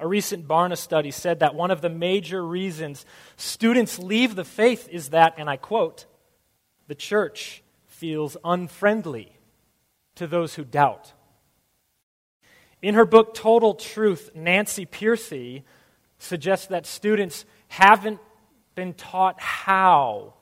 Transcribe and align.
A 0.00 0.08
recent 0.08 0.48
Barna 0.48 0.78
study 0.78 1.10
said 1.10 1.40
that 1.40 1.54
one 1.54 1.70
of 1.70 1.82
the 1.82 1.90
major 1.90 2.44
reasons 2.44 3.04
students 3.36 3.98
leave 3.98 4.34
the 4.34 4.44
faith 4.44 4.88
is 4.90 5.10
that, 5.10 5.34
and 5.36 5.48
I 5.48 5.58
quote, 5.58 6.06
the 6.88 6.94
church 6.94 7.62
feels 7.86 8.36
unfriendly 8.42 9.36
to 10.14 10.26
those 10.26 10.54
who 10.54 10.64
doubt. 10.64 11.12
In 12.80 12.94
her 12.94 13.04
book, 13.04 13.34
Total 13.34 13.74
Truth, 13.74 14.30
Nancy 14.34 14.86
Pearcey 14.86 15.64
suggests 16.18 16.68
that 16.68 16.86
students 16.86 17.44
haven't 17.68 18.20
been 18.74 18.94
taught 18.94 19.38
how 19.38 20.32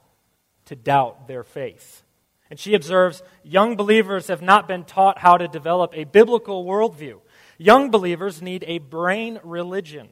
to 0.66 0.76
doubt 0.76 1.26
their 1.26 1.42
faith. 1.42 2.04
And 2.48 2.58
she 2.58 2.74
observes 2.74 3.22
young 3.42 3.74
believers 3.74 4.28
have 4.28 4.40
not 4.40 4.68
been 4.68 4.84
taught 4.84 5.18
how 5.18 5.36
to 5.36 5.48
develop 5.48 5.92
a 5.94 6.04
biblical 6.04 6.64
worldview. 6.64 7.20
Young 7.58 7.90
believers 7.90 8.40
need 8.40 8.64
a 8.68 8.78
brain 8.78 9.40
religion, 9.42 10.08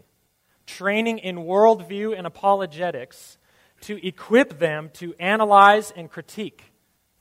training 0.66 1.18
in 1.18 1.36
worldview 1.36 2.16
and 2.18 2.26
apologetics 2.26 3.38
to 3.82 4.04
equip 4.04 4.58
them 4.58 4.90
to 4.94 5.14
analyze 5.20 5.92
and 5.92 6.10
critique 6.10 6.72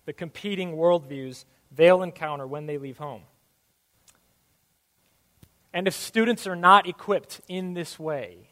the 0.05 0.13
competing 0.13 0.75
worldviews 0.75 1.45
they'll 1.71 2.01
encounter 2.01 2.47
when 2.47 2.65
they 2.65 2.79
leave 2.79 2.97
home. 2.97 3.21
And 5.71 5.87
if 5.87 5.93
students 5.93 6.47
are 6.47 6.55
not 6.55 6.87
equipped 6.87 7.41
in 7.47 7.73
this 7.73 7.99
way, 7.99 8.49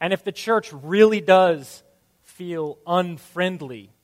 and 0.00 0.12
if 0.12 0.24
the 0.24 0.32
church 0.32 0.72
really 0.72 1.20
does 1.20 1.82
feel 2.22 2.78
unfriendly 2.86 3.94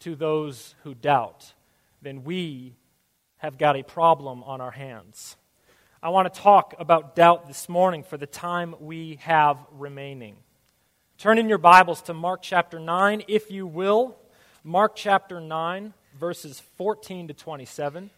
to 0.00 0.14
those 0.14 0.74
who 0.82 0.94
doubt, 0.94 1.54
then 2.02 2.22
we 2.22 2.76
have 3.38 3.58
got 3.58 3.76
a 3.76 3.82
problem 3.82 4.44
on 4.44 4.60
our 4.60 4.70
hands. 4.70 5.36
I 6.02 6.08
want 6.08 6.32
to 6.32 6.40
talk 6.40 6.74
about 6.78 7.14
doubt 7.14 7.46
this 7.46 7.68
morning 7.68 8.04
for 8.04 8.16
the 8.16 8.26
time 8.26 8.74
we 8.80 9.18
have 9.20 9.58
remaining. 9.70 10.36
Turn 11.18 11.36
in 11.36 11.46
your 11.46 11.58
Bibles 11.58 12.00
to 12.02 12.14
Mark 12.14 12.40
chapter 12.40 12.80
9, 12.80 13.24
if 13.28 13.50
you 13.50 13.66
will. 13.66 14.16
Mark 14.64 14.96
chapter 14.96 15.42
9, 15.42 15.92
verses 16.18 16.58
14 16.78 17.28
to 17.28 17.34
27. 17.34 18.08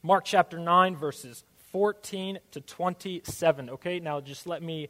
Mark 0.00 0.24
chapter 0.24 0.60
9, 0.60 0.94
verses 0.94 1.42
14 1.72 2.38
to 2.52 2.60
27. 2.60 3.70
Okay, 3.70 3.98
now 3.98 4.20
just 4.20 4.46
let 4.46 4.62
me 4.62 4.88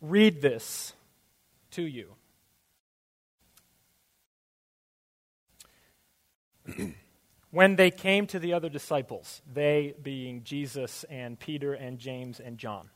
read 0.00 0.40
this 0.40 0.92
to 1.72 1.82
you. 1.82 2.14
when 7.56 7.76
they 7.76 7.90
came 7.90 8.26
to 8.26 8.38
the 8.38 8.52
other 8.52 8.68
disciples, 8.68 9.40
they 9.50 9.94
being 10.02 10.44
Jesus 10.44 11.06
and 11.08 11.38
Peter 11.38 11.72
and 11.72 11.98
James 11.98 12.38
and 12.38 12.58
John. 12.58 12.90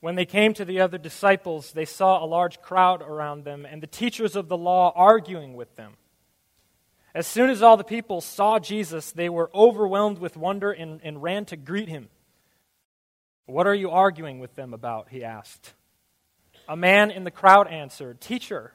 When 0.00 0.16
they 0.16 0.26
came 0.26 0.52
to 0.52 0.66
the 0.66 0.80
other 0.80 0.98
disciples, 0.98 1.72
they 1.72 1.86
saw 1.86 2.22
a 2.22 2.26
large 2.26 2.60
crowd 2.60 3.00
around 3.00 3.44
them 3.46 3.64
and 3.64 3.82
the 3.82 3.86
teachers 3.86 4.36
of 4.36 4.48
the 4.48 4.56
law 4.58 4.92
arguing 4.94 5.54
with 5.54 5.74
them. 5.76 5.94
As 7.14 7.26
soon 7.26 7.48
as 7.48 7.62
all 7.62 7.78
the 7.78 7.84
people 7.84 8.20
saw 8.20 8.58
Jesus, 8.58 9.12
they 9.12 9.30
were 9.30 9.50
overwhelmed 9.54 10.18
with 10.18 10.36
wonder 10.36 10.70
and, 10.70 11.00
and 11.02 11.22
ran 11.22 11.46
to 11.46 11.56
greet 11.56 11.88
him. 11.88 12.10
What 13.46 13.66
are 13.66 13.74
you 13.74 13.88
arguing 13.92 14.40
with 14.40 14.54
them 14.56 14.74
about? 14.74 15.08
He 15.08 15.24
asked. 15.24 15.72
A 16.68 16.76
man 16.76 17.10
in 17.10 17.24
the 17.24 17.30
crowd 17.30 17.66
answered, 17.66 18.20
Teacher, 18.20 18.74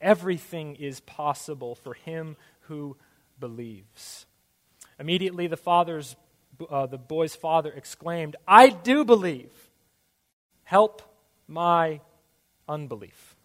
Everything 0.00 0.76
is 0.76 1.00
possible 1.00 1.74
for 1.74 1.94
him 1.94 2.36
who 2.62 2.96
believes. 3.40 4.26
Immediately, 4.98 5.46
the 5.46 5.56
father's, 5.56 6.16
uh, 6.68 6.86
the 6.86 6.98
boy's 6.98 7.34
father 7.34 7.72
exclaimed, 7.72 8.36
"I 8.46 8.68
do 8.68 9.04
believe. 9.04 9.70
Help 10.64 11.02
my 11.46 12.00
unbelief." 12.68 13.36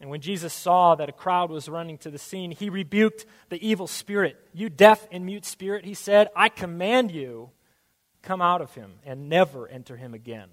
And 0.00 0.10
when 0.10 0.20
Jesus 0.20 0.52
saw 0.52 0.94
that 0.94 1.08
a 1.08 1.12
crowd 1.12 1.50
was 1.50 1.70
running 1.70 1.96
to 1.98 2.10
the 2.10 2.18
scene, 2.18 2.50
he 2.50 2.68
rebuked 2.68 3.24
the 3.48 3.66
evil 3.66 3.86
spirit. 3.86 4.36
You 4.52 4.68
deaf 4.68 5.08
and 5.10 5.24
mute 5.24 5.46
spirit, 5.46 5.86
he 5.86 5.94
said, 5.94 6.28
I 6.36 6.50
command 6.50 7.12
you, 7.12 7.50
come 8.20 8.42
out 8.42 8.60
of 8.60 8.74
him 8.74 8.98
and 9.06 9.30
never 9.30 9.66
enter 9.66 9.96
him 9.96 10.12
again. 10.12 10.50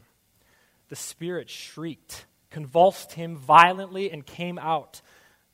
The 0.88 0.96
spirit 0.96 1.50
shrieked 1.50 2.26
convulsed 2.54 3.14
him 3.14 3.36
violently, 3.36 4.12
and 4.12 4.26
came 4.26 4.60
out. 4.60 5.02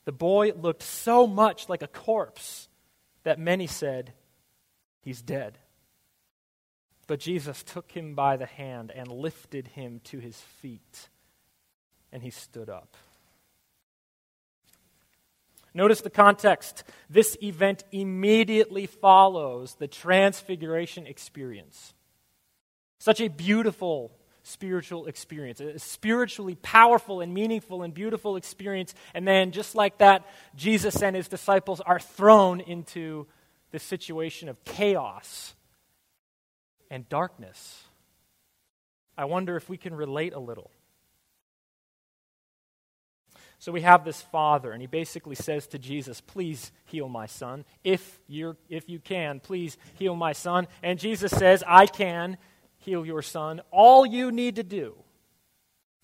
The 0.03 0.11
boy 0.11 0.51
looked 0.53 0.83
so 0.83 1.25
much 1.25 1.69
like 1.69 1.81
a 1.81 1.87
corpse 1.87 2.67
that 3.23 3.39
many 3.39 3.67
said, 3.67 4.13
He's 5.01 5.21
dead. 5.21 5.57
But 7.07 7.21
Jesus 7.21 7.63
took 7.63 7.91
him 7.91 8.13
by 8.13 8.35
the 8.37 8.45
hand 8.45 8.91
and 8.93 9.07
lifted 9.07 9.69
him 9.69 10.01
to 10.05 10.19
his 10.19 10.35
feet, 10.61 11.09
and 12.11 12.21
he 12.21 12.29
stood 12.29 12.69
up. 12.69 12.97
Notice 15.73 16.01
the 16.01 16.09
context. 16.09 16.83
This 17.09 17.37
event 17.41 17.85
immediately 17.91 18.87
follows 18.87 19.75
the 19.75 19.87
transfiguration 19.87 21.07
experience. 21.07 21.93
Such 22.99 23.21
a 23.21 23.29
beautiful 23.29 24.11
spiritual 24.43 25.05
experience, 25.07 25.59
a 25.59 25.79
spiritually 25.79 26.55
powerful 26.55 27.21
and 27.21 27.33
meaningful 27.33 27.83
and 27.83 27.93
beautiful 27.93 28.35
experience. 28.35 28.93
And 29.13 29.27
then, 29.27 29.51
just 29.51 29.75
like 29.75 29.97
that, 29.99 30.27
Jesus 30.55 31.01
and 31.01 31.15
his 31.15 31.27
disciples 31.27 31.81
are 31.81 31.99
thrown 31.99 32.59
into 32.59 33.27
this 33.71 33.83
situation 33.83 34.49
of 34.49 34.63
chaos 34.63 35.53
and 36.89 37.07
darkness. 37.09 37.83
I 39.17 39.25
wonder 39.25 39.55
if 39.55 39.69
we 39.69 39.77
can 39.77 39.93
relate 39.93 40.33
a 40.33 40.39
little. 40.39 40.71
So 43.61 43.73
we 43.73 43.81
have 43.81 44.05
this 44.05 44.21
father, 44.21 44.71
and 44.71 44.79
he 44.79 44.87
basically 44.87 45.35
says 45.35 45.67
to 45.67 45.77
Jesus, 45.77 46.21
Please 46.21 46.71
heal 46.85 47.09
my 47.09 47.25
son. 47.25 47.65
If, 47.83 48.19
you're, 48.27 48.55
if 48.69 48.87
you 48.89 48.99
can, 48.99 49.41
please 49.41 49.77
heal 49.95 50.15
my 50.15 50.31
son. 50.31 50.67
And 50.81 50.97
Jesus 50.97 51.31
says, 51.31 51.61
I 51.67 51.85
can 51.85 52.37
heal 52.79 53.05
your 53.05 53.21
son. 53.21 53.61
All 53.71 54.05
you 54.05 54.31
need 54.31 54.55
to 54.57 54.63
do 54.63 54.95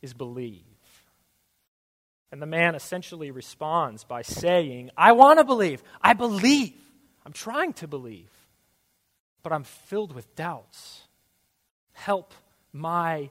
is 0.01 0.13
believe. 0.13 0.61
And 2.31 2.41
the 2.41 2.45
man 2.45 2.75
essentially 2.75 3.31
responds 3.31 4.03
by 4.03 4.21
saying, 4.21 4.91
I 4.97 5.13
want 5.13 5.39
to 5.39 5.45
believe. 5.45 5.81
I 6.01 6.13
believe. 6.13 6.73
I'm 7.25 7.33
trying 7.33 7.73
to 7.73 7.87
believe. 7.87 8.29
But 9.41 9.53
I'm 9.53 9.63
filled 9.63 10.13
with 10.13 10.35
doubts. 10.35 11.01
Help 11.93 12.33
my 12.73 13.29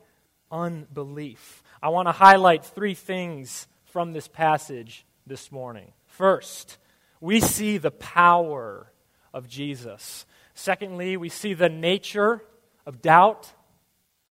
unbelief. 0.50 1.62
I 1.82 1.91
want 1.91 2.08
to 2.08 2.12
highlight 2.12 2.64
three 2.64 2.94
things 2.94 3.67
from 3.85 4.12
this 4.12 4.26
passage 4.26 5.05
this 5.26 5.52
morning. 5.52 5.93
First, 6.06 6.79
we 7.20 7.41
see 7.41 7.79
the 7.79 7.91
power 7.91 8.91
of 9.32 9.49
Jesus. 9.49 10.25
Secondly, 10.55 11.17
we 11.17 11.29
see 11.29 11.52
the 11.52 11.69
nature 11.69 12.41
of 12.87 13.03
doubt. 13.03 13.53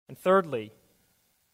And 0.09 0.17
thirdly, 0.19 0.73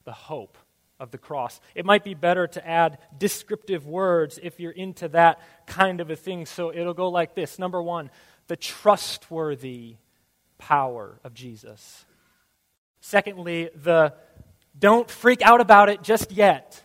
the 0.05 0.13
hope 0.13 0.59
of 1.01 1.11
the 1.11 1.19
cross. 1.19 1.61
It 1.75 1.85
might 1.85 2.05
be 2.05 2.15
better 2.15 2.47
to 2.47 2.67
add 2.67 2.99
descriptive 3.19 3.87
words 3.87 4.39
if 4.43 4.61
you're 4.61 4.71
into 4.71 5.09
that 5.09 5.41
kind 5.67 6.01
of 6.01 6.11
a 6.11 6.17
thing. 6.17 6.47
So 6.47 6.73
it'll 6.73 6.95
go 6.95 7.09
like 7.09 7.35
this 7.35 7.59
Number 7.59 7.83
one, 7.83 8.11
the 8.47 8.57
trustworthy 8.57 9.97
power 10.59 11.19
of 11.25 11.35
Jesus. 11.35 12.05
Secondly, 13.01 13.71
the 13.75 14.15
don't 14.79 15.11
freak 15.11 15.43
out 15.43 15.61
about 15.61 15.89
it 15.89 16.03
just 16.03 16.31
yet 16.31 16.83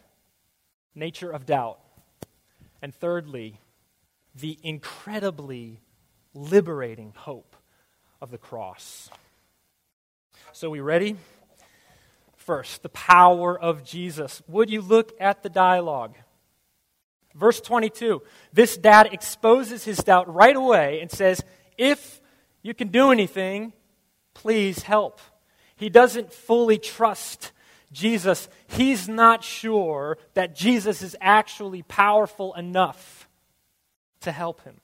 nature 0.95 1.29
of 1.29 1.45
doubt. 1.45 1.79
And 2.81 2.93
thirdly, 2.93 3.59
the 4.35 4.57
incredibly 4.63 5.79
liberating 6.33 7.13
hope 7.15 7.55
of 8.21 8.31
the 8.31 8.37
cross. 8.37 9.09
So, 10.57 10.71
we 10.71 10.79
ready? 10.79 11.15
First, 12.35 12.81
the 12.81 12.89
power 12.89 13.55
of 13.55 13.83
Jesus. 13.83 14.41
Would 14.47 14.71
you 14.71 14.81
look 14.81 15.13
at 15.19 15.43
the 15.43 15.49
dialogue? 15.49 16.15
Verse 17.35 17.61
22 17.61 18.23
this 18.53 18.75
dad 18.75 19.09
exposes 19.13 19.83
his 19.83 19.99
doubt 19.99 20.33
right 20.33 20.55
away 20.55 20.99
and 20.99 21.11
says, 21.11 21.43
If 21.77 22.21
you 22.63 22.73
can 22.73 22.87
do 22.87 23.11
anything, 23.11 23.71
please 24.33 24.81
help. 24.81 25.21
He 25.75 25.89
doesn't 25.89 26.33
fully 26.33 26.79
trust 26.79 27.51
Jesus. 27.91 28.49
He's 28.65 29.07
not 29.07 29.43
sure 29.43 30.17
that 30.33 30.55
Jesus 30.55 31.03
is 31.03 31.15
actually 31.21 31.83
powerful 31.83 32.55
enough 32.55 33.29
to 34.21 34.31
help 34.31 34.63
him. 34.63 34.77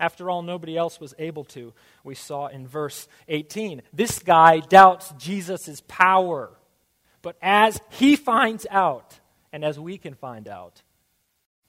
After 0.00 0.30
all, 0.30 0.42
nobody 0.42 0.76
else 0.76 1.00
was 1.00 1.14
able 1.18 1.44
to. 1.46 1.72
We 2.04 2.14
saw 2.14 2.46
in 2.46 2.66
verse 2.66 3.08
18. 3.28 3.82
This 3.92 4.20
guy 4.20 4.60
doubts 4.60 5.12
Jesus' 5.18 5.82
power. 5.88 6.50
But 7.22 7.36
as 7.42 7.80
he 7.90 8.14
finds 8.14 8.66
out, 8.70 9.18
and 9.52 9.64
as 9.64 9.78
we 9.78 9.98
can 9.98 10.14
find 10.14 10.46
out, 10.46 10.82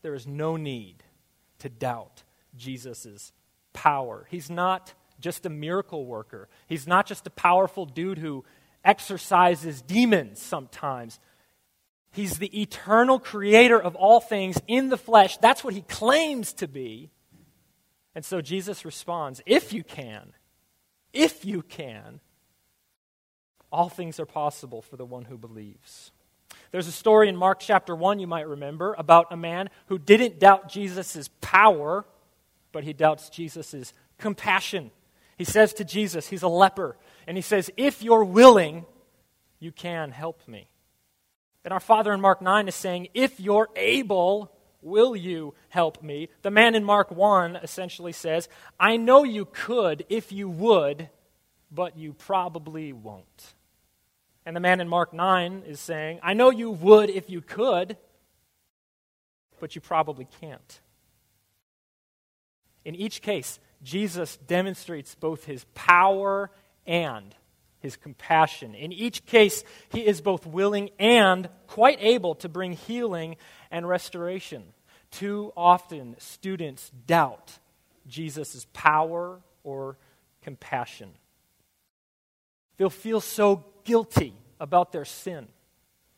there 0.01 0.13
is 0.13 0.27
no 0.27 0.57
need 0.57 1.03
to 1.59 1.69
doubt 1.69 2.23
Jesus' 2.55 3.31
power. 3.73 4.27
He's 4.29 4.49
not 4.49 4.93
just 5.19 5.45
a 5.45 5.49
miracle 5.49 6.05
worker, 6.05 6.47
he's 6.67 6.87
not 6.87 7.05
just 7.05 7.27
a 7.27 7.31
powerful 7.31 7.85
dude 7.85 8.19
who 8.19 8.45
exorcises 8.85 9.81
demons 9.81 10.41
sometimes. 10.41 11.19
He's 12.11 12.39
the 12.39 12.61
eternal 12.61 13.19
creator 13.19 13.79
of 13.79 13.95
all 13.95 14.19
things 14.19 14.59
in 14.67 14.89
the 14.89 14.97
flesh. 14.97 15.37
That's 15.37 15.63
what 15.63 15.75
he 15.75 15.81
claims 15.81 16.53
to 16.53 16.67
be. 16.67 17.11
And 18.19 18.25
so 18.25 18.41
Jesus 18.41 18.83
responds 18.83 19.41
If 19.45 19.71
you 19.71 19.81
can, 19.81 20.33
if 21.13 21.45
you 21.45 21.61
can, 21.61 22.19
all 23.71 23.87
things 23.87 24.19
are 24.19 24.25
possible 24.25 24.81
for 24.81 24.97
the 24.97 25.05
one 25.05 25.23
who 25.23 25.37
believes. 25.37 26.11
There's 26.71 26.89
a 26.89 26.91
story 26.91 27.29
in 27.29 27.37
Mark 27.37 27.61
chapter 27.61 27.95
1, 27.95 28.19
you 28.19 28.27
might 28.27 28.45
remember, 28.45 28.93
about 28.97 29.27
a 29.31 29.37
man 29.37 29.69
who 29.85 29.97
didn't 29.97 30.37
doubt 30.37 30.67
Jesus' 30.67 31.29
power, 31.39 32.03
but 32.73 32.83
he 32.83 32.91
doubts 32.91 33.29
Jesus' 33.29 33.93
compassion. 34.17 34.91
He 35.37 35.45
says 35.45 35.73
to 35.75 35.85
Jesus, 35.85 36.27
he's 36.27 36.43
a 36.43 36.49
leper, 36.49 36.97
and 37.25 37.37
he 37.37 37.41
says, 37.41 37.71
If 37.77 38.03
you're 38.03 38.25
willing, 38.25 38.85
you 39.61 39.71
can 39.71 40.11
help 40.11 40.45
me. 40.45 40.67
And 41.63 41.73
our 41.73 41.79
Father 41.79 42.11
in 42.11 42.19
Mark 42.19 42.41
9 42.41 42.67
is 42.67 42.75
saying, 42.75 43.07
If 43.13 43.39
you're 43.39 43.69
able, 43.77 44.51
will 44.81 45.15
you 45.15 45.53
help 45.69 46.01
me? 46.01 46.29
The 46.41 46.51
man 46.51 46.75
in 46.75 46.83
Mark 46.83 47.11
1 47.11 47.57
essentially 47.57 48.11
says, 48.11 48.49
I 48.79 48.97
know 48.97 49.23
you 49.23 49.45
could 49.45 50.05
if 50.09 50.31
you 50.31 50.49
would, 50.49 51.09
but 51.71 51.97
you 51.97 52.13
probably 52.13 52.93
won't. 52.93 53.53
And 54.45 54.55
the 54.55 54.61
man 54.61 54.81
in 54.81 54.87
Mark 54.87 55.13
9 55.13 55.63
is 55.67 55.79
saying, 55.79 56.19
I 56.23 56.33
know 56.33 56.49
you 56.49 56.71
would 56.71 57.09
if 57.09 57.29
you 57.29 57.41
could, 57.41 57.97
but 59.59 59.75
you 59.75 59.81
probably 59.81 60.27
can't. 60.39 60.81
In 62.85 62.95
each 62.95 63.21
case, 63.21 63.59
Jesus 63.83 64.37
demonstrates 64.37 65.13
both 65.15 65.45
his 65.45 65.65
power 65.75 66.49
and 66.87 67.35
his 67.79 67.95
compassion. 67.95 68.75
In 68.75 68.91
each 68.91 69.25
case, 69.25 69.63
he 69.89 70.05
is 70.05 70.21
both 70.21 70.45
willing 70.45 70.89
and 70.99 71.49
quite 71.67 71.97
able 72.01 72.35
to 72.35 72.49
bring 72.49 72.73
healing 72.73 73.37
and 73.71 73.87
restoration. 73.87 74.63
Too 75.11 75.51
often, 75.55 76.15
students 76.19 76.91
doubt 77.07 77.57
Jesus' 78.07 78.65
power 78.73 79.39
or 79.63 79.97
compassion. 80.41 81.09
They'll 82.77 82.89
feel 82.89 83.21
so 83.21 83.65
guilty 83.83 84.33
about 84.59 84.91
their 84.91 85.05
sin, 85.05 85.47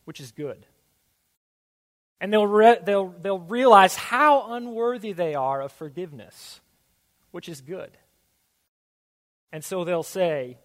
which 0.04 0.20
is 0.20 0.30
good. 0.30 0.66
And 2.20 2.32
they'll, 2.32 2.46
re- 2.46 2.78
they'll, 2.84 3.14
they'll 3.20 3.38
realize 3.38 3.96
how 3.96 4.52
unworthy 4.54 5.12
they 5.12 5.34
are 5.34 5.60
of 5.60 5.72
forgiveness, 5.72 6.60
which 7.32 7.48
is 7.48 7.60
good. 7.60 7.90
And 9.50 9.64
so 9.64 9.84
they'll 9.84 10.04
say, 10.04 10.56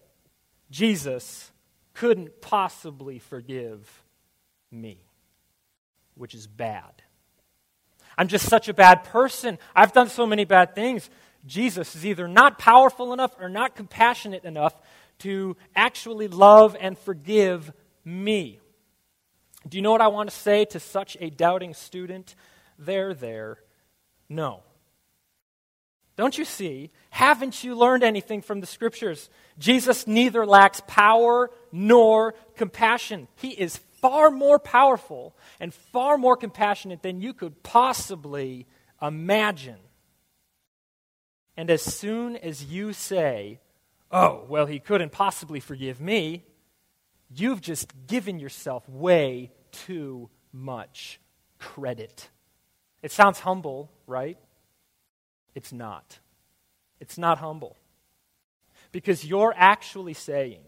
Jesus 0.70 1.50
couldn't 1.94 2.40
possibly 2.40 3.18
forgive 3.18 4.04
me, 4.70 4.98
which 6.18 6.34
is 6.34 6.46
bad. 6.46 7.02
I'm 8.16 8.28
just 8.28 8.46
such 8.46 8.68
a 8.68 8.74
bad 8.74 9.04
person. 9.04 9.58
I've 9.74 9.92
done 9.92 10.08
so 10.08 10.26
many 10.26 10.44
bad 10.44 10.74
things. 10.74 11.08
Jesus 11.46 11.94
is 11.94 12.04
either 12.04 12.26
not 12.26 12.58
powerful 12.58 13.12
enough 13.12 13.34
or 13.40 13.48
not 13.48 13.76
compassionate 13.76 14.44
enough 14.44 14.74
to 15.20 15.56
actually 15.74 16.28
love 16.28 16.76
and 16.78 16.98
forgive 16.98 17.72
me. 18.04 18.58
Do 19.68 19.76
you 19.76 19.82
know 19.82 19.92
what 19.92 20.00
I 20.00 20.08
want 20.08 20.30
to 20.30 20.36
say 20.36 20.64
to 20.66 20.80
such 20.80 21.16
a 21.20 21.30
doubting 21.30 21.74
student? 21.74 22.34
There, 22.78 23.14
there. 23.14 23.58
No. 24.28 24.62
Don't 26.16 26.36
you 26.36 26.44
see? 26.44 26.90
Haven't 27.10 27.62
you 27.62 27.76
learned 27.76 28.02
anything 28.02 28.42
from 28.42 28.60
the 28.60 28.66
scriptures? 28.66 29.30
Jesus 29.58 30.06
neither 30.06 30.44
lacks 30.44 30.82
power 30.86 31.50
nor 31.70 32.34
compassion. 32.56 33.28
He 33.36 33.50
is 33.50 33.78
far 34.00 34.30
more 34.30 34.58
powerful 34.58 35.36
and 35.60 35.72
far 35.72 36.18
more 36.18 36.36
compassionate 36.36 37.02
than 37.02 37.20
you 37.20 37.32
could 37.32 37.62
possibly 37.62 38.66
imagine. 39.00 39.78
And 41.56 41.70
as 41.70 41.82
soon 41.82 42.36
as 42.36 42.64
you 42.64 42.92
say, 42.92 43.60
oh, 44.10 44.44
well, 44.48 44.66
he 44.66 44.78
couldn't 44.78 45.12
possibly 45.12 45.60
forgive 45.60 46.00
me, 46.00 46.44
you've 47.30 47.60
just 47.60 47.92
given 48.06 48.38
yourself 48.38 48.88
way 48.88 49.50
too 49.72 50.30
much 50.52 51.20
credit. 51.58 52.28
It 53.02 53.12
sounds 53.12 53.40
humble, 53.40 53.90
right? 54.06 54.38
It's 55.54 55.72
not. 55.72 56.18
It's 57.00 57.18
not 57.18 57.38
humble. 57.38 57.76
Because 58.92 59.24
you're 59.24 59.54
actually 59.56 60.14
saying, 60.14 60.60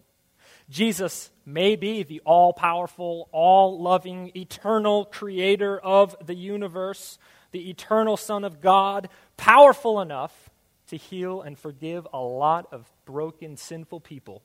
Jesus 0.68 1.30
may 1.52 1.76
be 1.76 2.02
the 2.02 2.20
all 2.24 2.52
powerful, 2.52 3.28
all 3.32 3.80
loving, 3.80 4.32
eternal 4.36 5.04
creator 5.04 5.78
of 5.78 6.16
the 6.24 6.34
universe, 6.34 7.18
the 7.52 7.70
eternal 7.70 8.16
Son 8.16 8.44
of 8.44 8.60
God, 8.60 9.08
powerful 9.36 10.00
enough 10.00 10.50
to 10.88 10.96
heal 10.96 11.42
and 11.42 11.58
forgive 11.58 12.06
a 12.12 12.18
lot 12.18 12.66
of 12.72 12.90
broken, 13.04 13.56
sinful 13.56 14.00
people. 14.00 14.42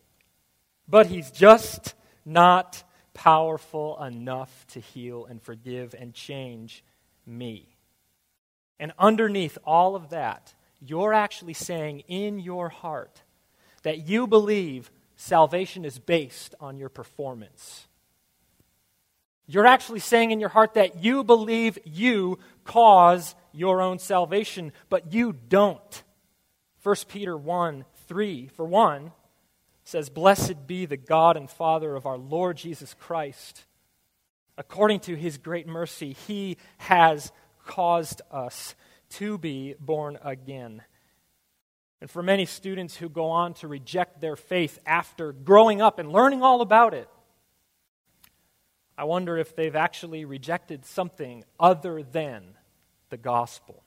But 0.87 1.07
he's 1.07 1.31
just 1.31 1.93
not 2.25 2.83
powerful 3.13 4.01
enough 4.03 4.65
to 4.67 4.79
heal 4.79 5.25
and 5.25 5.41
forgive 5.41 5.95
and 5.97 6.13
change 6.13 6.83
me. 7.25 7.75
And 8.79 8.91
underneath 8.99 9.57
all 9.65 9.95
of 9.95 10.09
that, 10.09 10.53
you're 10.79 11.13
actually 11.13 11.53
saying 11.53 12.01
in 12.07 12.39
your 12.39 12.69
heart 12.69 13.21
that 13.83 14.07
you 14.07 14.27
believe 14.27 14.91
salvation 15.15 15.85
is 15.85 15.99
based 15.99 16.55
on 16.59 16.77
your 16.77 16.89
performance. 16.89 17.87
You're 19.47 19.67
actually 19.67 19.99
saying 19.99 20.31
in 20.31 20.39
your 20.39 20.49
heart 20.49 20.73
that 20.73 21.03
you 21.03 21.23
believe 21.23 21.77
you 21.85 22.39
cause 22.63 23.35
your 23.53 23.81
own 23.81 23.99
salvation, 23.99 24.71
but 24.89 25.13
you 25.13 25.33
don't. 25.33 26.03
1 26.83 26.95
Peter 27.07 27.37
1 27.37 27.85
3, 28.07 28.47
for 28.47 28.65
one, 28.65 29.11
says, 29.83 30.09
Blessed 30.09 30.67
be 30.67 30.85
the 30.85 30.97
God 30.97 31.37
and 31.37 31.49
Father 31.49 31.95
of 31.95 32.05
our 32.05 32.17
Lord 32.17 32.57
Jesus 32.57 32.93
Christ. 32.93 33.65
According 34.57 35.01
to 35.01 35.15
his 35.15 35.37
great 35.37 35.67
mercy, 35.67 36.13
he 36.27 36.57
has 36.77 37.31
caused 37.65 38.21
us 38.31 38.75
to 39.11 39.37
be 39.37 39.75
born 39.79 40.17
again. 40.23 40.81
And 42.01 42.09
for 42.09 42.21
many 42.21 42.45
students 42.45 42.95
who 42.97 43.09
go 43.09 43.29
on 43.29 43.53
to 43.55 43.67
reject 43.67 44.21
their 44.21 44.35
faith 44.35 44.79
after 44.85 45.31
growing 45.31 45.81
up 45.81 45.97
and 45.97 46.11
learning 46.11 46.43
all 46.43 46.61
about 46.61 46.93
it, 46.93 47.09
I 48.97 49.05
wonder 49.05 49.37
if 49.37 49.55
they've 49.55 49.75
actually 49.75 50.25
rejected 50.25 50.85
something 50.85 51.43
other 51.59 52.03
than 52.03 52.43
the 53.09 53.17
gospel 53.17 53.83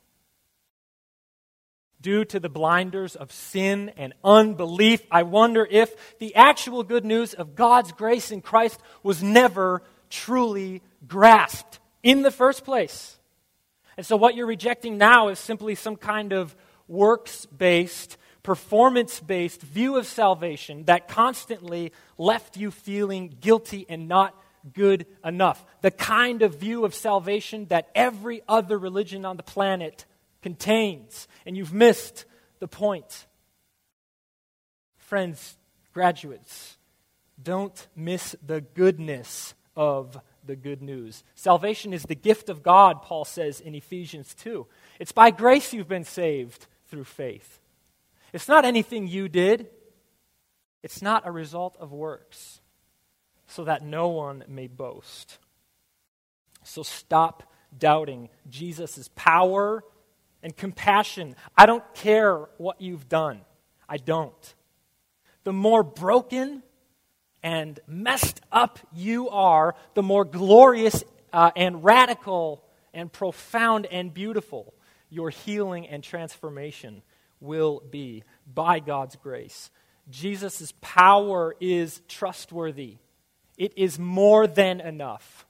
due 2.01 2.25
to 2.25 2.39
the 2.39 2.49
blinders 2.49 3.17
of 3.17 3.33
sin 3.33 3.91
and 3.97 4.15
unbelief. 4.23 5.03
I 5.11 5.25
wonder 5.25 5.67
if 5.69 6.19
the 6.19 6.35
actual 6.35 6.83
good 6.83 7.05
news 7.05 7.35
of 7.35 7.55
God's 7.55 7.93
grace 7.93 8.31
in 8.31 8.41
Christ 8.41 8.81
was 9.03 9.23
never 9.23 9.83
truly 10.11 10.83
grasped 11.07 11.81
in 12.03 12.23
the 12.23 12.31
first 12.31 12.65
place. 12.65 13.19
And 13.97 14.07
so, 14.07 14.17
what 14.17 14.37
you're 14.37 14.47
rejecting 14.47 14.97
now 14.97 15.29
is 15.29 15.39
simply 15.39 15.75
some 15.75 15.97
kind 15.97 16.33
of 16.33 16.55
works 16.89 17.47
based 17.47 18.17
performance 18.43 19.21
based 19.21 19.61
view 19.61 19.97
of 19.97 20.07
salvation 20.07 20.85
that 20.85 21.07
constantly 21.07 21.93
left 22.17 22.57
you 22.57 22.71
feeling 22.71 23.37
guilty 23.41 23.85
and 23.89 24.09
not 24.09 24.35
good 24.73 25.07
enough. 25.25 25.65
The 25.83 25.91
kind 25.91 26.43
of 26.43 26.59
view 26.59 26.85
of 26.85 26.95
salvation 26.95 27.67
that 27.67 27.91
every 27.95 28.43
other 28.49 28.79
religion 28.79 29.25
on 29.25 29.37
the 29.37 29.43
planet 29.43 30.07
contains. 30.43 31.29
And 31.45 31.57
you've 31.57 31.75
missed 31.75 32.25
the 32.59 32.69
point. 32.69 33.27
Friends, 34.97 35.57
graduates, 35.93 36.77
don't 37.43 37.87
miss 37.95 38.35
the 38.45 38.61
goodness 38.61 39.55
of 39.77 40.19
the 40.45 40.57
good 40.57 40.83
news. 40.83 41.23
Salvation 41.35 41.93
is 41.93 42.03
the 42.05 42.15
gift 42.15 42.49
of 42.49 42.63
God, 42.63 43.03
Paul 43.03 43.25
says 43.25 43.61
in 43.61 43.75
Ephesians 43.75 44.35
2. 44.35 44.67
It's 44.99 45.13
by 45.13 45.31
grace 45.31 45.73
you've 45.73 45.89
been 45.89 46.05
saved 46.05 46.67
through 46.89 47.05
faith. 47.05 47.61
It's 48.33 48.49
not 48.49 48.65
anything 48.65 49.07
you 49.07 49.29
did, 49.29 49.69
it's 50.83 51.03
not 51.03 51.27
a 51.27 51.31
result 51.31 51.77
of 51.79 51.93
works, 51.93 52.61
so 53.47 53.65
that 53.65 53.83
no 53.83 54.09
one 54.09 54.45
may 54.49 54.67
boast. 54.67 55.39
So 56.63 56.83
stop 56.83 57.53
doubting 57.77 58.29
Jesus' 58.49 59.09
power 59.15 59.83
and 60.43 60.57
compassion. 60.57 61.35
I 61.57 61.67
don't 61.67 61.85
care 61.95 62.49
what 62.59 62.81
you've 62.81 63.09
done. 63.09 63.41
I 63.89 63.97
don't. 63.97 64.55
The 65.45 65.53
more 65.53 65.83
broken 65.83 66.63
and 67.43 67.81
messed 67.87 68.41
up 68.53 68.79
you 68.93 69.31
are, 69.31 69.75
the 69.95 70.03
more 70.03 70.25
glorious 70.25 71.03
uh, 71.33 71.51
and 71.57 71.83
radical 71.83 72.63
and 72.93 73.13
profound 73.13 73.87
and 73.87 74.13
beautiful 74.13 74.75
your 75.11 75.31
healing 75.31 75.87
and 75.87 76.03
transformation 76.03 77.03
will 77.41 77.83
be 77.91 78.25
by 78.53 78.81
God's 78.81 79.17
grace. 79.17 79.71
Jesus' 80.11 80.73
power 80.81 81.55
is 81.61 82.01
trustworthy. 82.09 82.97
It 83.57 83.73
is 83.77 83.99
more 83.99 84.47
than 84.47 84.81
enough 84.81 85.47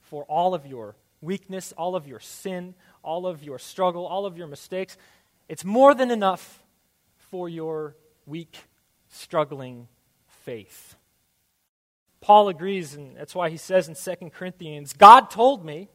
for 0.00 0.24
all 0.24 0.54
of 0.54 0.66
your 0.66 0.96
weakness, 1.20 1.72
all 1.76 1.94
of 1.94 2.06
your 2.06 2.20
sin, 2.20 2.74
all 3.02 3.26
of 3.26 3.42
your 3.42 3.58
struggle, 3.58 4.06
all 4.06 4.26
of 4.26 4.36
your 4.36 4.46
mistakes. 4.46 4.96
It's 5.48 5.64
more 5.64 5.94
than 5.94 6.10
enough 6.10 6.62
for 7.30 7.48
your 7.48 7.96
weak, 8.26 8.56
struggling 9.08 9.88
faith. 10.26 10.96
Paul 12.20 12.48
agrees, 12.48 12.94
and 12.94 13.16
that's 13.16 13.34
why 13.34 13.48
he 13.50 13.56
says 13.56 13.88
in 13.88 13.94
2 13.94 14.30
Corinthians 14.30 14.92
God 14.92 15.30
told 15.30 15.64
me, 15.64 15.88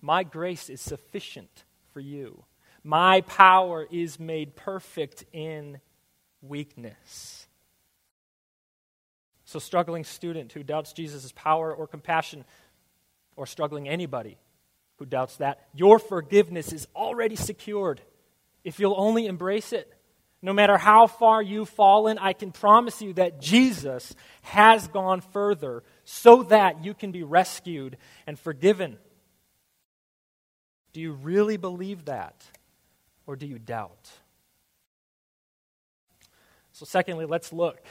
My 0.00 0.24
grace 0.24 0.68
is 0.68 0.80
sufficient 0.80 1.64
for 1.96 2.00
you. 2.00 2.44
My 2.84 3.22
power 3.22 3.86
is 3.90 4.20
made 4.20 4.54
perfect 4.54 5.24
in 5.32 5.80
weakness. 6.42 7.46
So, 9.46 9.58
struggling 9.58 10.04
student 10.04 10.52
who 10.52 10.62
doubts 10.62 10.92
Jesus' 10.92 11.32
power 11.34 11.74
or 11.74 11.86
compassion, 11.86 12.44
or 13.34 13.46
struggling 13.46 13.88
anybody 13.88 14.36
who 14.98 15.06
doubts 15.06 15.38
that, 15.38 15.68
your 15.74 15.98
forgiveness 15.98 16.70
is 16.70 16.86
already 16.94 17.34
secured 17.34 18.02
if 18.62 18.78
you'll 18.78 19.00
only 19.00 19.24
embrace 19.24 19.72
it. 19.72 19.90
No 20.42 20.52
matter 20.52 20.76
how 20.76 21.06
far 21.06 21.40
you've 21.40 21.70
fallen, 21.70 22.18
I 22.18 22.34
can 22.34 22.52
promise 22.52 23.00
you 23.00 23.14
that 23.14 23.40
Jesus 23.40 24.14
has 24.42 24.86
gone 24.88 25.22
further 25.22 25.82
so 26.04 26.42
that 26.42 26.84
you 26.84 26.92
can 26.92 27.10
be 27.10 27.22
rescued 27.22 27.96
and 28.26 28.38
forgiven. 28.38 28.98
Do 30.96 31.02
you 31.02 31.12
really 31.12 31.58
believe 31.58 32.06
that? 32.06 32.42
Or 33.26 33.36
do 33.36 33.44
you 33.44 33.58
doubt? 33.58 34.10
So, 36.72 36.86
secondly, 36.86 37.26
let's 37.26 37.52
look 37.52 37.84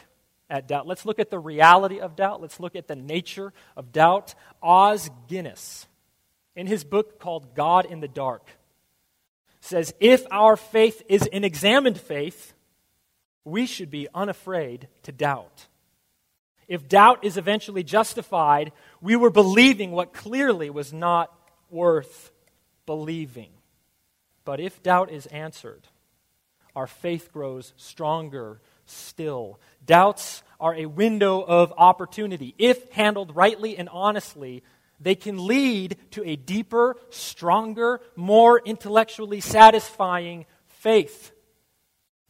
at 0.49 0.67
doubt. 0.67 0.87
Let's 0.87 1.05
look 1.05 1.19
at 1.19 1.29
the 1.29 1.37
reality 1.37 1.99
of 1.99 2.15
doubt. 2.15 2.41
Let's 2.41 2.59
look 2.59 2.75
at 2.75 2.87
the 2.87 2.95
nature 2.95 3.53
of 3.77 3.91
doubt. 3.91 4.33
Os 4.59 5.11
Guinness, 5.27 5.85
in 6.55 6.65
his 6.65 6.83
book 6.83 7.19
called 7.19 7.53
God 7.53 7.85
in 7.85 7.99
the 7.99 8.07
Dark, 8.07 8.49
says 9.61 9.93
if 9.99 10.25
our 10.31 10.57
faith 10.57 11.03
is 11.07 11.29
an 11.31 11.43
examined 11.43 11.99
faith, 11.99 12.55
we 13.43 13.67
should 13.67 13.91
be 13.91 14.07
unafraid 14.15 14.87
to 15.03 15.11
doubt. 15.11 15.67
If 16.67 16.89
doubt 16.89 17.23
is 17.23 17.37
eventually 17.37 17.83
justified, 17.83 18.71
we 18.99 19.15
were 19.15 19.29
believing 19.29 19.91
what 19.91 20.11
clearly 20.11 20.71
was 20.71 20.91
not 20.91 21.31
worth 21.69 22.31
believing. 22.85 23.51
But 24.43 24.59
if 24.59 24.83
doubt 24.83 25.11
is 25.11 25.25
answered, 25.27 25.87
our 26.75 26.87
faith 26.87 27.31
grows 27.31 27.73
stronger 27.77 28.61
still. 28.85 29.59
Doubts 29.85 30.43
are 30.59 30.75
a 30.75 30.85
window 30.85 31.41
of 31.41 31.73
opportunity. 31.77 32.53
If 32.57 32.91
handled 32.91 33.35
rightly 33.35 33.77
and 33.77 33.89
honestly, 33.89 34.63
they 34.99 35.15
can 35.15 35.45
lead 35.45 35.97
to 36.11 36.23
a 36.23 36.35
deeper, 36.35 36.97
stronger, 37.09 38.01
more 38.15 38.61
intellectually 38.63 39.41
satisfying 39.41 40.45
faith. 40.67 41.31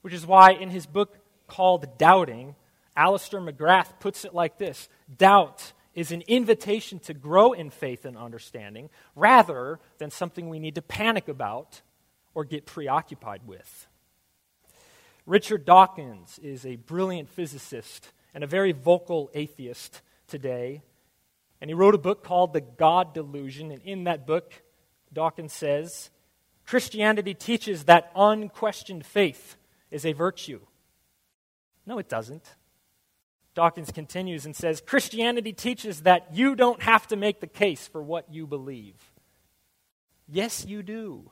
Which 0.01 0.13
is 0.13 0.25
why 0.25 0.51
in 0.51 0.69
his 0.69 0.85
book 0.85 1.17
called 1.47 1.97
Doubting, 1.97 2.55
Alister 2.95 3.39
McGrath 3.39 3.99
puts 3.99 4.25
it 4.25 4.33
like 4.33 4.57
this 4.57 4.87
Doubt 5.17 5.73
is 5.95 6.11
an 6.11 6.21
invitation 6.27 6.99
to 6.99 7.13
grow 7.13 7.53
in 7.53 7.69
faith 7.69 8.05
and 8.05 8.17
understanding 8.17 8.89
rather 9.15 9.79
than 9.97 10.11
something 10.11 10.49
we 10.49 10.59
need 10.59 10.75
to 10.75 10.81
panic 10.81 11.27
about 11.27 11.81
or 12.33 12.43
get 12.43 12.65
preoccupied 12.65 13.47
with. 13.47 13.87
Richard 15.25 15.65
Dawkins 15.65 16.37
is 16.43 16.65
a 16.65 16.75
brilliant 16.75 17.29
physicist 17.29 18.11
and 18.33 18.43
a 18.43 18.47
very 18.47 18.73
vocal 18.73 19.31
atheist 19.33 20.01
today. 20.27 20.83
And 21.61 21.69
he 21.69 21.73
wrote 21.73 21.95
a 21.95 21.99
book 21.99 22.23
called 22.23 22.53
The 22.53 22.61
God 22.61 23.13
Delusion. 23.13 23.71
And 23.71 23.81
in 23.81 24.03
that 24.03 24.27
book, 24.27 24.53
Dawkins 25.11 25.53
says 25.53 26.11
Christianity 26.65 27.33
teaches 27.33 27.85
that 27.85 28.11
unquestioned 28.15 29.05
faith 29.05 29.55
is 29.89 30.05
a 30.05 30.13
virtue. 30.13 30.59
No, 31.85 31.97
it 31.97 32.09
doesn't. 32.09 32.43
Dawkins 33.55 33.91
continues 33.91 34.45
and 34.45 34.55
says 34.55 34.81
Christianity 34.85 35.53
teaches 35.53 36.01
that 36.01 36.27
you 36.33 36.55
don't 36.55 36.83
have 36.83 37.07
to 37.07 37.15
make 37.15 37.39
the 37.39 37.47
case 37.47 37.87
for 37.87 38.03
what 38.03 38.31
you 38.31 38.45
believe. 38.45 38.95
Yes, 40.27 40.65
you 40.65 40.83
do. 40.83 41.31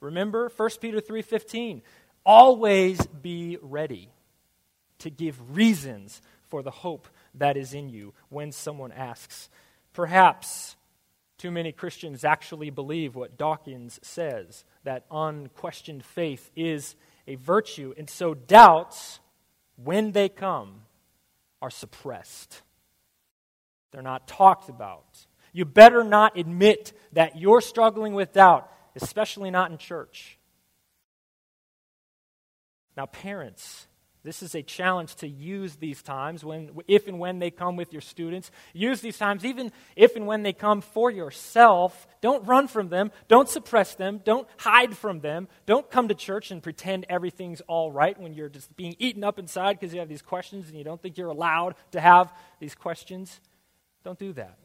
Remember 0.00 0.48
1 0.48 0.80
Peter 0.80 1.00
3:15, 1.00 1.82
always 2.24 3.04
be 3.06 3.58
ready 3.60 4.10
to 4.98 5.10
give 5.10 5.56
reasons 5.56 6.22
for 6.48 6.62
the 6.62 6.70
hope 6.70 7.08
that 7.34 7.56
is 7.56 7.74
in 7.74 7.88
you 7.88 8.14
when 8.28 8.52
someone 8.52 8.92
asks. 8.92 9.48
Perhaps 9.92 10.76
too 11.36 11.50
many 11.50 11.72
Christians 11.72 12.24
actually 12.24 12.70
believe 12.70 13.14
what 13.14 13.36
Dawkins 13.36 13.98
says 14.02 14.64
that 14.84 15.04
unquestioned 15.10 16.04
faith 16.04 16.50
is 16.54 16.94
a 17.26 17.34
virtue, 17.34 17.92
and 17.98 18.08
so 18.08 18.34
doubts, 18.34 19.18
when 19.76 20.12
they 20.12 20.28
come, 20.28 20.85
are 21.62 21.70
suppressed. 21.70 22.62
They're 23.92 24.02
not 24.02 24.28
talked 24.28 24.68
about. 24.68 25.04
You 25.52 25.64
better 25.64 26.04
not 26.04 26.36
admit 26.36 26.92
that 27.12 27.38
you're 27.38 27.60
struggling 27.60 28.14
with 28.14 28.32
doubt, 28.32 28.70
especially 28.94 29.50
not 29.50 29.70
in 29.70 29.78
church. 29.78 30.38
Now, 32.96 33.06
parents, 33.06 33.86
this 34.26 34.42
is 34.42 34.56
a 34.56 34.62
challenge 34.62 35.14
to 35.14 35.28
use 35.28 35.76
these 35.76 36.02
times 36.02 36.44
when, 36.44 36.72
if 36.88 37.06
and 37.06 37.20
when 37.20 37.38
they 37.38 37.52
come 37.52 37.76
with 37.76 37.92
your 37.92 38.02
students. 38.02 38.50
Use 38.72 39.00
these 39.00 39.16
times 39.16 39.44
even 39.44 39.70
if 39.94 40.16
and 40.16 40.26
when 40.26 40.42
they 40.42 40.52
come 40.52 40.80
for 40.80 41.12
yourself. 41.12 42.08
Don't 42.22 42.44
run 42.44 42.66
from 42.66 42.88
them. 42.88 43.12
Don't 43.28 43.48
suppress 43.48 43.94
them. 43.94 44.20
Don't 44.24 44.48
hide 44.56 44.96
from 44.96 45.20
them. 45.20 45.46
Don't 45.64 45.88
come 45.88 46.08
to 46.08 46.14
church 46.14 46.50
and 46.50 46.60
pretend 46.60 47.06
everything's 47.08 47.60
all 47.68 47.92
right 47.92 48.20
when 48.20 48.34
you're 48.34 48.48
just 48.48 48.76
being 48.76 48.96
eaten 48.98 49.22
up 49.22 49.38
inside 49.38 49.78
because 49.78 49.94
you 49.94 50.00
have 50.00 50.08
these 50.08 50.22
questions 50.22 50.68
and 50.68 50.76
you 50.76 50.82
don't 50.82 51.00
think 51.00 51.16
you're 51.16 51.28
allowed 51.28 51.76
to 51.92 52.00
have 52.00 52.32
these 52.58 52.74
questions. 52.74 53.40
Don't 54.02 54.18
do 54.18 54.32
that. 54.32 54.58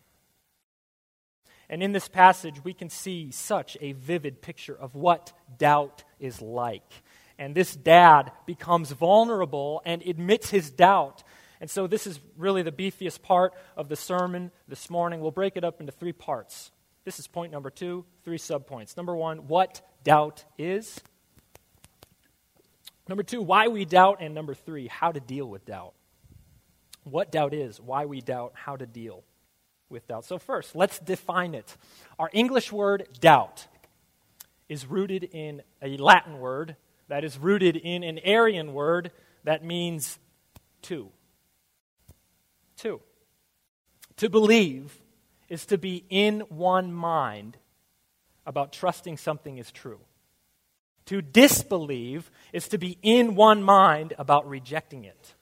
And 1.69 1.83
in 1.83 1.91
this 1.91 2.07
passage, 2.07 2.63
we 2.63 2.73
can 2.73 2.89
see 2.89 3.29
such 3.29 3.77
a 3.79 3.91
vivid 3.91 4.41
picture 4.41 4.75
of 4.75 4.95
what 4.95 5.33
doubt 5.59 6.03
is 6.19 6.41
like 6.41 7.03
and 7.41 7.55
this 7.55 7.75
dad 7.75 8.31
becomes 8.45 8.91
vulnerable 8.91 9.81
and 9.83 10.03
admits 10.03 10.51
his 10.51 10.69
doubt. 10.69 11.23
And 11.59 11.71
so, 11.71 11.87
this 11.87 12.05
is 12.05 12.19
really 12.37 12.61
the 12.61 12.71
beefiest 12.71 13.23
part 13.23 13.53
of 13.75 13.89
the 13.89 13.95
sermon 13.95 14.51
this 14.67 14.91
morning. 14.91 15.21
We'll 15.21 15.31
break 15.31 15.57
it 15.57 15.63
up 15.63 15.79
into 15.79 15.91
three 15.91 16.13
parts. 16.13 16.71
This 17.03 17.17
is 17.17 17.25
point 17.25 17.51
number 17.51 17.71
two, 17.71 18.05
three 18.23 18.37
subpoints. 18.37 18.95
Number 18.95 19.15
one, 19.15 19.47
what 19.47 19.81
doubt 20.03 20.45
is. 20.59 21.01
Number 23.07 23.23
two, 23.23 23.41
why 23.41 23.69
we 23.69 23.85
doubt. 23.85 24.17
And 24.21 24.35
number 24.35 24.53
three, 24.53 24.87
how 24.87 25.11
to 25.11 25.19
deal 25.19 25.47
with 25.47 25.65
doubt. 25.65 25.93
What 27.05 27.31
doubt 27.31 27.55
is, 27.55 27.81
why 27.81 28.05
we 28.05 28.21
doubt, 28.21 28.51
how 28.53 28.75
to 28.75 28.85
deal 28.85 29.23
with 29.89 30.07
doubt. 30.07 30.25
So, 30.25 30.37
first, 30.37 30.75
let's 30.75 30.99
define 30.99 31.55
it. 31.55 31.75
Our 32.19 32.29
English 32.33 32.71
word 32.71 33.07
doubt 33.19 33.65
is 34.69 34.85
rooted 34.85 35.23
in 35.23 35.63
a 35.81 35.97
Latin 35.97 36.37
word 36.37 36.75
that 37.11 37.25
is 37.25 37.37
rooted 37.37 37.75
in 37.75 38.03
an 38.03 38.21
Aryan 38.25 38.71
word 38.71 39.11
that 39.43 39.65
means 39.65 40.17
two. 40.81 41.09
Two. 42.77 43.01
To 44.15 44.29
believe 44.29 44.97
is 45.49 45.65
to 45.65 45.77
be 45.77 46.05
in 46.09 46.39
one 46.47 46.93
mind 46.93 47.57
about 48.45 48.71
trusting 48.71 49.17
something 49.17 49.57
is 49.57 49.73
true. 49.73 49.99
To 51.07 51.21
disbelieve 51.21 52.31
is 52.53 52.69
to 52.69 52.77
be 52.77 52.97
in 53.01 53.35
one 53.35 53.61
mind 53.61 54.13
about 54.17 54.47
rejecting 54.47 55.03
it. 55.03 55.35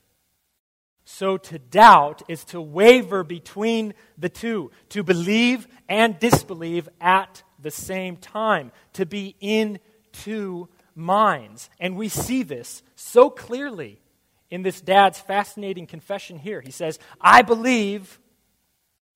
So 1.05 1.37
to 1.37 1.59
doubt 1.59 2.23
is 2.27 2.43
to 2.45 2.59
waver 2.59 3.23
between 3.23 3.93
the 4.17 4.29
two, 4.29 4.71
to 4.89 5.03
believe 5.03 5.67
and 5.87 6.17
disbelieve 6.17 6.89
at 6.99 7.43
the 7.59 7.69
same 7.69 8.17
time, 8.17 8.71
to 8.93 9.05
be 9.05 9.35
in 9.39 9.77
two 10.11 10.67
minds. 10.99 11.69
And 11.79 11.95
we 11.95 12.09
see 12.09 12.43
this 12.43 12.83
so 12.95 13.29
clearly 13.29 13.99
in 14.51 14.61
this 14.61 14.81
dad's 14.81 15.19
fascinating 15.19 15.87
confession 15.87 16.37
here. 16.37 16.61
He 16.61 16.71
says, 16.71 16.99
I 17.19 17.41
believe, 17.41 18.19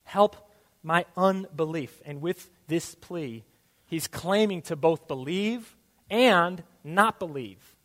help 0.03 0.49
my 0.81 1.05
unbelief. 1.15 2.01
And 2.05 2.21
with 2.21 2.49
this 2.67 2.95
plea, 2.95 3.43
he's 3.85 4.07
claiming 4.07 4.61
to 4.63 4.75
both 4.75 5.07
believe 5.07 5.75
and 6.09 6.63
not 6.83 7.19
believe. 7.19 7.75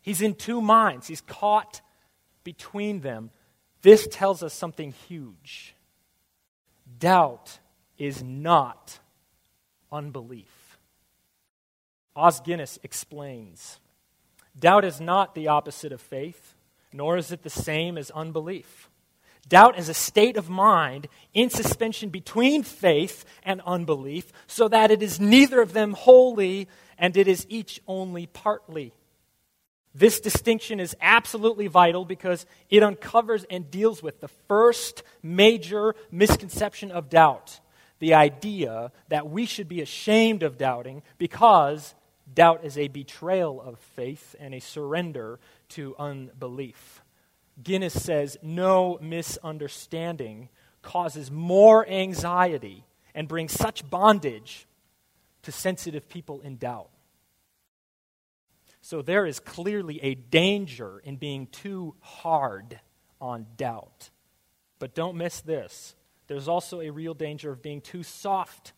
He's 0.00 0.20
in 0.20 0.34
two 0.34 0.60
minds, 0.60 1.06
he's 1.06 1.22
caught 1.22 1.80
between 2.42 3.00
them. 3.00 3.30
This 3.82 4.06
tells 4.10 4.42
us 4.42 4.54
something 4.54 4.92
huge. 5.08 5.74
Doubt 6.98 7.58
is 7.98 8.22
not 8.22 8.98
unbelief. 9.90 10.53
Os 12.16 12.40
Guinness 12.40 12.78
explains 12.82 13.80
Doubt 14.58 14.84
is 14.84 15.00
not 15.00 15.34
the 15.34 15.48
opposite 15.48 15.92
of 15.92 16.00
faith, 16.00 16.54
nor 16.92 17.16
is 17.16 17.32
it 17.32 17.42
the 17.42 17.50
same 17.50 17.98
as 17.98 18.10
unbelief. 18.12 18.88
Doubt 19.48 19.78
is 19.78 19.88
a 19.88 19.94
state 19.94 20.36
of 20.36 20.48
mind 20.48 21.08
in 21.34 21.50
suspension 21.50 22.08
between 22.08 22.62
faith 22.62 23.24
and 23.42 23.60
unbelief, 23.66 24.32
so 24.46 24.68
that 24.68 24.90
it 24.90 25.02
is 25.02 25.20
neither 25.20 25.60
of 25.60 25.72
them 25.72 25.92
wholly 25.92 26.68
and 26.96 27.16
it 27.16 27.26
is 27.26 27.46
each 27.48 27.80
only 27.86 28.26
partly. 28.26 28.94
This 29.92 30.20
distinction 30.20 30.80
is 30.80 30.96
absolutely 31.00 31.66
vital 31.66 32.04
because 32.04 32.46
it 32.70 32.82
uncovers 32.82 33.44
and 33.50 33.70
deals 33.70 34.02
with 34.02 34.20
the 34.20 34.28
first 34.48 35.02
major 35.22 35.94
misconception 36.10 36.90
of 36.90 37.10
doubt 37.10 37.60
the 38.00 38.14
idea 38.14 38.92
that 39.08 39.30
we 39.30 39.46
should 39.46 39.68
be 39.68 39.80
ashamed 39.80 40.42
of 40.42 40.58
doubting 40.58 41.02
because 41.16 41.94
doubt 42.34 42.64
is 42.64 42.76
a 42.76 42.88
betrayal 42.88 43.60
of 43.60 43.78
faith 43.78 44.34
and 44.38 44.54
a 44.54 44.60
surrender 44.60 45.38
to 45.70 45.94
unbelief. 45.98 47.02
Guinness 47.62 48.02
says 48.02 48.36
no 48.42 48.98
misunderstanding 49.00 50.48
causes 50.82 51.30
more 51.30 51.88
anxiety 51.88 52.84
and 53.14 53.28
brings 53.28 53.52
such 53.52 53.88
bondage 53.88 54.66
to 55.42 55.52
sensitive 55.52 56.08
people 56.08 56.40
in 56.40 56.56
doubt. 56.56 56.90
So 58.80 59.00
there 59.00 59.24
is 59.24 59.40
clearly 59.40 59.98
a 60.02 60.14
danger 60.14 61.00
in 61.04 61.16
being 61.16 61.46
too 61.46 61.94
hard 62.00 62.80
on 63.20 63.46
doubt. 63.56 64.10
But 64.78 64.94
don't 64.94 65.16
miss 65.16 65.40
this. 65.40 65.94
There's 66.26 66.48
also 66.48 66.80
a 66.80 66.90
real 66.90 67.14
danger 67.14 67.50
of 67.50 67.62
being 67.62 67.80
too 67.80 68.02
soft 68.02 68.72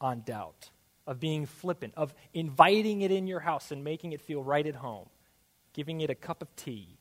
on 0.00 0.22
doubt, 0.22 0.70
of 1.08 1.18
being 1.18 1.46
flippant, 1.46 1.94
of 1.96 2.14
inviting 2.32 3.00
it 3.00 3.10
in 3.10 3.26
your 3.26 3.40
house 3.40 3.72
and 3.72 3.82
making 3.82 4.12
it 4.12 4.20
feel 4.20 4.44
right 4.44 4.66
at 4.66 4.76
home, 4.76 5.08
giving 5.72 6.00
it 6.00 6.10
a 6.10 6.14
cup 6.14 6.40
of 6.42 6.54
tea 6.54 6.98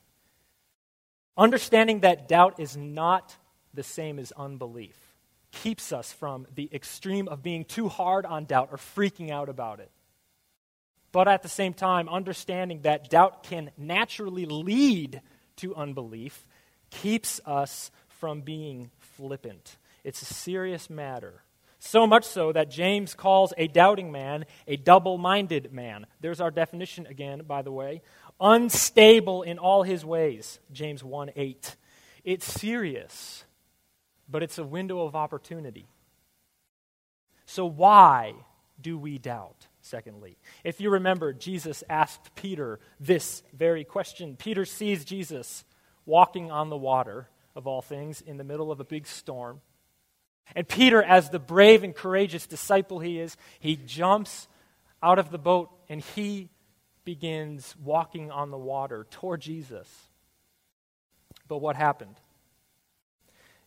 Understanding 1.37 1.99
that 1.99 2.27
doubt 2.27 2.59
is 2.59 2.75
not 2.75 3.35
the 3.73 3.83
same 3.83 4.17
as 4.17 4.31
unbelief 4.31 4.95
keeps 5.51 5.93
us 5.93 6.11
from 6.11 6.47
the 6.55 6.69
extreme 6.73 7.27
of 7.27 7.43
being 7.43 7.63
too 7.63 7.87
hard 7.87 8.25
on 8.25 8.45
doubt 8.45 8.69
or 8.71 8.77
freaking 8.77 9.29
out 9.31 9.47
about 9.47 9.79
it. 9.79 9.91
But 11.11 11.27
at 11.27 11.41
the 11.41 11.49
same 11.49 11.73
time, 11.73 12.09
understanding 12.09 12.81
that 12.81 13.09
doubt 13.09 13.43
can 13.43 13.71
naturally 13.77 14.45
lead 14.45 15.21
to 15.57 15.75
unbelief 15.75 16.45
keeps 16.89 17.39
us 17.45 17.91
from 18.07 18.41
being 18.41 18.91
flippant. 18.97 19.77
It's 20.03 20.21
a 20.21 20.33
serious 20.33 20.89
matter. 20.89 21.43
So 21.87 22.05
much 22.05 22.25
so 22.25 22.51
that 22.51 22.69
James 22.69 23.13
calls 23.13 23.53
a 23.57 23.67
doubting 23.67 24.11
man 24.11 24.45
a 24.67 24.75
double 24.75 25.17
minded 25.17 25.71
man. 25.71 26.05
There's 26.19 26.41
our 26.41 26.51
definition 26.51 27.07
again, 27.07 27.43
by 27.47 27.61
the 27.61 27.71
way 27.71 28.01
unstable 28.39 29.43
in 29.43 29.57
all 29.57 29.83
his 29.83 30.05
ways, 30.05 30.59
James 30.71 31.03
1 31.03 31.31
8. 31.35 31.75
It's 32.23 32.45
serious, 32.45 33.45
but 34.29 34.43
it's 34.43 34.57
a 34.57 34.63
window 34.63 35.01
of 35.01 35.15
opportunity. 35.15 35.87
So, 37.45 37.65
why 37.65 38.33
do 38.79 38.97
we 38.97 39.17
doubt? 39.17 39.67
Secondly, 39.81 40.37
if 40.65 40.81
you 40.81 40.89
remember, 40.89 41.31
Jesus 41.31 41.83
asked 41.89 42.35
Peter 42.35 42.79
this 42.99 43.41
very 43.53 43.85
question. 43.85 44.35
Peter 44.35 44.65
sees 44.65 45.05
Jesus 45.05 45.63
walking 46.05 46.51
on 46.51 46.69
the 46.69 46.77
water, 46.77 47.29
of 47.55 47.67
all 47.67 47.81
things, 47.81 48.21
in 48.21 48.37
the 48.37 48.43
middle 48.43 48.71
of 48.71 48.79
a 48.81 48.85
big 48.85 49.07
storm. 49.07 49.61
And 50.55 50.67
Peter, 50.67 51.03
as 51.03 51.29
the 51.29 51.39
brave 51.39 51.83
and 51.83 51.95
courageous 51.95 52.47
disciple 52.47 52.99
he 52.99 53.19
is, 53.19 53.37
he 53.59 53.75
jumps 53.75 54.47
out 55.03 55.19
of 55.19 55.29
the 55.31 55.37
boat 55.37 55.69
and 55.89 56.01
he 56.01 56.49
begins 57.05 57.75
walking 57.83 58.31
on 58.31 58.51
the 58.51 58.57
water 58.57 59.05
toward 59.11 59.41
Jesus. 59.41 59.87
But 61.47 61.59
what 61.59 61.75
happened? 61.75 62.15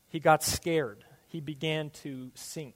He 0.09 0.21
got 0.21 0.43
scared. 0.43 1.05
He 1.29 1.41
began 1.41 1.91
to 2.03 2.31
sink. 2.35 2.75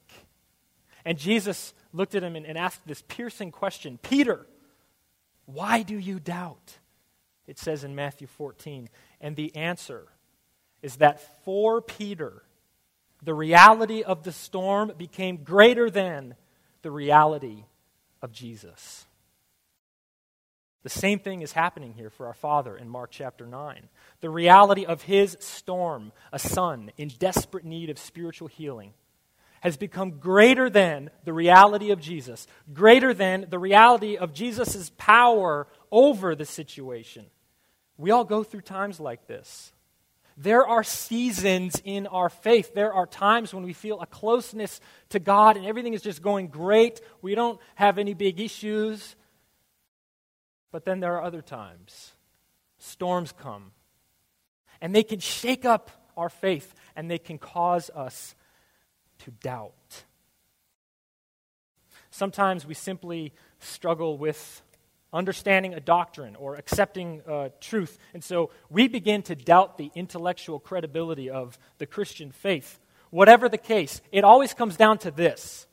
And 1.04 1.18
Jesus 1.18 1.74
looked 1.92 2.14
at 2.14 2.22
him 2.22 2.36
and, 2.36 2.46
and 2.46 2.56
asked 2.56 2.86
this 2.86 3.02
piercing 3.02 3.50
question 3.50 3.98
Peter, 4.02 4.46
why 5.46 5.82
do 5.82 5.98
you 5.98 6.18
doubt? 6.20 6.78
It 7.46 7.58
says 7.58 7.84
in 7.84 7.94
Matthew 7.94 8.26
14. 8.26 8.88
And 9.20 9.36
the 9.36 9.54
answer 9.54 10.06
is 10.80 10.96
that 10.96 11.44
for 11.44 11.82
Peter, 11.82 12.42
the 13.24 13.34
reality 13.34 14.02
of 14.02 14.22
the 14.22 14.32
storm 14.32 14.92
became 14.96 15.38
greater 15.42 15.90
than 15.90 16.34
the 16.82 16.90
reality 16.90 17.64
of 18.22 18.32
Jesus. 18.32 19.06
The 20.82 20.90
same 20.90 21.18
thing 21.18 21.40
is 21.40 21.52
happening 21.52 21.94
here 21.94 22.10
for 22.10 22.26
our 22.26 22.34
Father 22.34 22.76
in 22.76 22.90
Mark 22.90 23.10
chapter 23.10 23.46
9. 23.46 23.88
The 24.20 24.28
reality 24.28 24.84
of 24.84 25.02
his 25.02 25.37
storm, 25.40 26.12
a 26.30 26.38
son 26.38 26.92
in 26.98 27.08
desperate 27.08 27.64
need 27.64 27.88
of 27.88 27.98
spiritual 27.98 28.48
healing, 28.48 28.92
has 29.60 29.78
become 29.78 30.18
greater 30.18 30.68
than 30.68 31.08
the 31.24 31.32
reality 31.32 31.90
of 31.90 31.98
Jesus, 31.98 32.46
greater 32.74 33.14
than 33.14 33.46
the 33.48 33.58
reality 33.58 34.18
of 34.18 34.34
Jesus' 34.34 34.92
power 34.98 35.66
over 35.90 36.34
the 36.34 36.44
situation. 36.44 37.24
We 37.96 38.10
all 38.10 38.24
go 38.24 38.44
through 38.44 38.60
times 38.60 39.00
like 39.00 39.26
this. 39.26 39.72
There 40.37 40.66
are 40.66 40.83
seasons 40.83 41.81
in 41.85 42.07
our 42.09 42.29
faith. 42.29 42.75
There 42.75 42.92
are 42.92 43.07
times 43.07 43.55
when 43.55 43.64
we 43.64 43.73
feel 43.73 44.01
a 44.01 44.07
closeness 44.07 44.81
to 45.11 45.20
God 45.20 45.57
and 45.57 45.64
everything 45.64 45.94
is 45.94 46.03
just 46.03 46.23
going 46.23 46.49
great. 46.49 47.01
We 47.23 47.35
don't 47.35 47.61
have 47.77 47.99
any 47.99 48.14
big 48.14 48.40
issues. 48.40 49.14
But 50.73 50.85
then 50.85 50.99
there 50.99 51.14
are 51.14 51.23
other 51.23 51.42
times. 51.42 52.12
Storms 52.79 53.33
come. 53.33 53.70
And 54.81 54.92
they 54.94 55.05
can 55.05 55.20
shake 55.20 55.64
up 55.64 55.90
our 56.16 56.29
faith 56.29 56.75
and 56.97 57.09
they 57.09 57.18
can 57.18 57.38
cause 57.38 57.90
us 57.94 58.35
to 59.20 59.31
doubt. 59.31 60.05
Sometimes 62.11 62.66
we 62.66 62.75
simply 62.75 63.33
struggle 63.61 64.18
with 64.18 64.62
understanding 65.14 65.72
a 65.72 65.81
doctrine 65.81 66.37
or 66.37 66.57
accepting 66.57 67.22
uh, 67.27 67.48
truth. 67.61 67.96
And 68.12 68.22
so 68.22 68.50
we 68.68 68.88
begin 68.88 69.22
to 69.22 69.35
doubt 69.35 69.79
the 69.79 69.90
intellectual 69.94 70.59
credibility 70.59 71.31
of 71.31 71.59
the 71.79 71.87
Christian 71.87 72.33
faith. 72.33 72.81
Whatever 73.11 73.48
the 73.48 73.59
case, 73.59 74.03
it 74.11 74.24
always 74.24 74.53
comes 74.53 74.77
down 74.77 74.98
to 74.98 75.11
this 75.11 75.66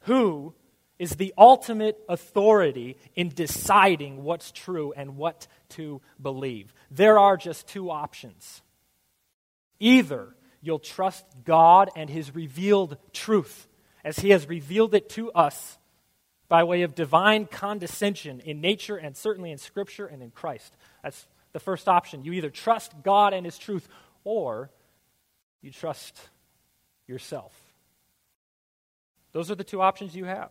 Who 0.00 0.54
is 0.98 1.16
the 1.16 1.34
ultimate 1.36 1.98
authority 2.08 2.96
in 3.16 3.28
deciding 3.30 4.22
what's 4.22 4.52
true 4.52 4.92
and 4.96 5.16
what 5.16 5.46
to 5.70 6.00
believe. 6.20 6.72
There 6.90 7.18
are 7.18 7.36
just 7.36 7.66
two 7.66 7.90
options. 7.90 8.62
Either 9.80 10.28
you'll 10.60 10.78
trust 10.78 11.24
God 11.44 11.90
and 11.96 12.08
His 12.08 12.34
revealed 12.34 12.96
truth 13.12 13.66
as 14.04 14.18
He 14.18 14.30
has 14.30 14.48
revealed 14.48 14.94
it 14.94 15.08
to 15.10 15.32
us 15.32 15.78
by 16.48 16.64
way 16.64 16.82
of 16.82 16.94
divine 16.94 17.46
condescension 17.46 18.40
in 18.40 18.60
nature 18.60 18.96
and 18.96 19.16
certainly 19.16 19.50
in 19.50 19.58
Scripture 19.58 20.06
and 20.06 20.22
in 20.22 20.30
Christ. 20.30 20.76
That's 21.02 21.26
the 21.52 21.60
first 21.60 21.88
option. 21.88 22.24
You 22.24 22.32
either 22.32 22.50
trust 22.50 22.92
God 23.02 23.32
and 23.32 23.44
His 23.44 23.58
truth 23.58 23.88
or 24.24 24.70
you 25.62 25.70
trust 25.70 26.20
yourself. 27.06 27.52
Those 29.32 29.50
are 29.50 29.54
the 29.54 29.64
two 29.64 29.80
options 29.80 30.14
you 30.14 30.26
have. 30.26 30.50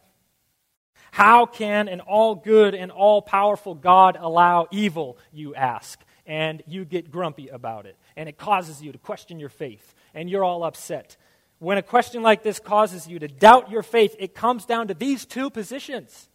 How 1.11 1.45
can 1.45 1.87
an 1.87 1.99
all 1.99 2.35
good 2.35 2.73
and 2.73 2.91
all 2.91 3.21
powerful 3.21 3.75
God 3.75 4.17
allow 4.19 4.67
evil, 4.71 5.17
you 5.31 5.53
ask? 5.55 5.99
And 6.25 6.63
you 6.67 6.85
get 6.85 7.11
grumpy 7.11 7.49
about 7.49 7.85
it. 7.85 7.97
And 8.15 8.27
it 8.27 8.37
causes 8.37 8.81
you 8.81 8.91
to 8.91 8.97
question 8.97 9.39
your 9.39 9.49
faith. 9.49 9.93
And 10.13 10.29
you're 10.29 10.43
all 10.43 10.63
upset. 10.63 11.17
When 11.63 11.77
a 11.77 11.81
question 11.81 12.23
like 12.23 12.43
this 12.43 12.59
causes 12.59 13.07
you 13.07 13.19
to 13.19 13.29
doubt 13.29 13.71
your 13.71 13.83
faith, 13.83 14.17
it 14.19 14.35
comes 14.35 14.65
down 14.65 14.89
to 14.89 14.93
these 14.93 15.25
two 15.25 15.49
positions. 15.49 16.27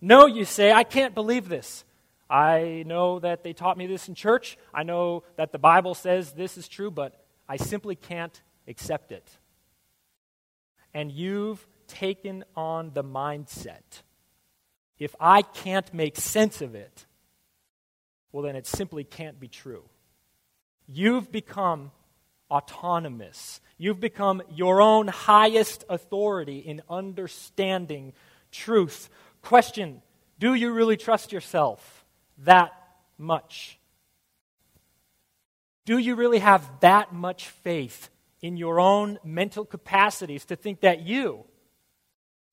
No, 0.00 0.26
you 0.26 0.44
say, 0.44 0.70
I 0.70 0.84
can't 0.84 1.12
believe 1.12 1.48
this. 1.48 1.84
I 2.30 2.84
know 2.86 3.18
that 3.18 3.42
they 3.42 3.52
taught 3.52 3.76
me 3.76 3.88
this 3.88 4.06
in 4.06 4.14
church. 4.14 4.56
I 4.72 4.84
know 4.84 5.24
that 5.34 5.50
the 5.50 5.58
Bible 5.58 5.94
says 5.96 6.34
this 6.34 6.56
is 6.56 6.68
true, 6.68 6.92
but 6.92 7.20
I 7.48 7.56
simply 7.56 7.96
can't 7.96 8.40
accept 8.68 9.10
it. 9.10 9.28
And 10.94 11.10
you've 11.10 11.66
taken 11.88 12.44
on 12.54 12.92
the 12.94 13.02
mindset 13.02 14.02
if 15.00 15.16
I 15.18 15.42
can't 15.42 15.92
make 15.92 16.16
sense 16.16 16.62
of 16.62 16.76
it, 16.76 17.06
well, 18.30 18.44
then 18.44 18.54
it 18.54 18.68
simply 18.68 19.02
can't 19.02 19.40
be 19.40 19.48
true. 19.48 19.82
You've 20.86 21.32
become 21.32 21.90
autonomous. 22.50 23.60
You've 23.78 24.00
become 24.00 24.42
your 24.50 24.82
own 24.82 25.08
highest 25.08 25.84
authority 25.88 26.58
in 26.58 26.82
understanding 26.88 28.12
truth. 28.50 29.08
Question 29.42 30.02
Do 30.38 30.54
you 30.54 30.72
really 30.72 30.96
trust 30.96 31.32
yourself 31.32 32.04
that 32.38 32.72
much? 33.16 33.78
Do 35.86 35.98
you 35.98 36.14
really 36.14 36.38
have 36.40 36.68
that 36.80 37.12
much 37.12 37.48
faith 37.48 38.10
in 38.42 38.56
your 38.56 38.80
own 38.80 39.18
mental 39.24 39.64
capacities 39.64 40.44
to 40.46 40.56
think 40.56 40.80
that 40.80 41.02
you 41.02 41.44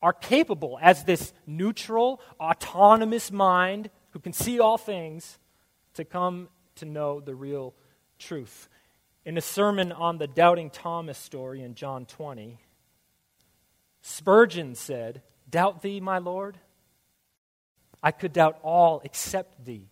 are 0.01 0.13
capable 0.13 0.77
as 0.81 1.03
this 1.03 1.33
neutral, 1.45 2.21
autonomous 2.39 3.31
mind 3.31 3.89
who 4.11 4.19
can 4.19 4.33
see 4.33 4.59
all 4.59 4.77
things 4.77 5.39
to 5.95 6.05
come 6.05 6.49
to 6.75 6.85
know 6.85 7.19
the 7.19 7.35
real 7.35 7.73
truth. 8.19 8.69
In 9.27 9.37
a 9.37 9.41
sermon 9.41 9.91
on 9.91 10.19
the 10.19 10.27
doubting 10.27 10.69
Thomas 10.69 11.17
story 11.17 11.61
in 11.61 11.75
John 11.75 12.05
20, 12.05 12.59
Spurgeon 14.01 14.73
said, 14.73 15.21
Doubt 15.49 15.81
thee, 15.81 15.99
my 15.99 16.19
Lord? 16.19 16.57
I 18.01 18.11
could 18.11 18.31
doubt 18.31 18.57
all 18.63 19.01
except 19.03 19.65
thee, 19.65 19.89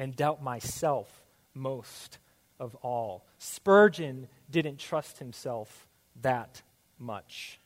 and 0.00 0.16
doubt 0.16 0.42
myself 0.42 1.22
most 1.54 2.18
of 2.58 2.74
all. 2.82 3.24
Spurgeon 3.38 4.26
didn't 4.50 4.80
trust 4.80 5.20
himself 5.20 5.86
that 6.22 6.62
much. 6.98 7.60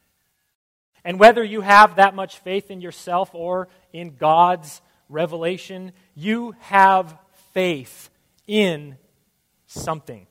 And 1.03 1.19
whether 1.19 1.43
you 1.43 1.63
have 1.63 1.97
that 1.97 2.15
much 2.15 2.41
faith 2.41 2.71
in 2.71 2.83
yourself 2.83 3.31
or 3.33 3.69
in 3.91 4.17
God's 4.17 4.83
revelation, 5.09 5.93
you 6.15 6.55
have 6.59 7.19
faith 7.55 8.11
in 8.47 8.99
something. 9.67 10.27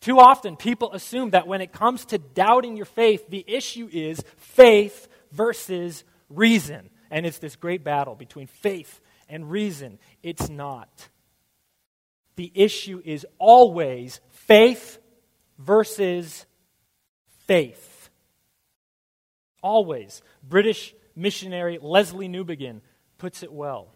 Too 0.00 0.18
often, 0.18 0.56
people 0.56 0.92
assume 0.94 1.30
that 1.30 1.46
when 1.46 1.60
it 1.60 1.72
comes 1.72 2.06
to 2.06 2.18
doubting 2.18 2.76
your 2.76 2.86
faith, 2.86 3.28
the 3.28 3.44
issue 3.46 3.88
is 3.92 4.22
faith 4.36 5.08
versus 5.30 6.04
reason. 6.30 6.88
And 7.10 7.26
it's 7.26 7.38
this 7.38 7.56
great 7.56 7.84
battle 7.84 8.14
between 8.14 8.46
faith 8.46 9.00
and 9.28 9.50
reason. 9.50 9.98
It's 10.22 10.48
not. 10.48 11.08
The 12.36 12.50
issue 12.54 13.02
is 13.04 13.26
always 13.38 14.20
faith 14.30 14.98
versus 15.58 16.46
faith. 17.46 18.08
Always. 19.62 20.22
British 20.42 20.94
missionary 21.14 21.78
Lesslie 21.78 22.30
Newbigin 22.30 22.80
puts 23.18 23.42
it 23.42 23.52
well. 23.52 23.92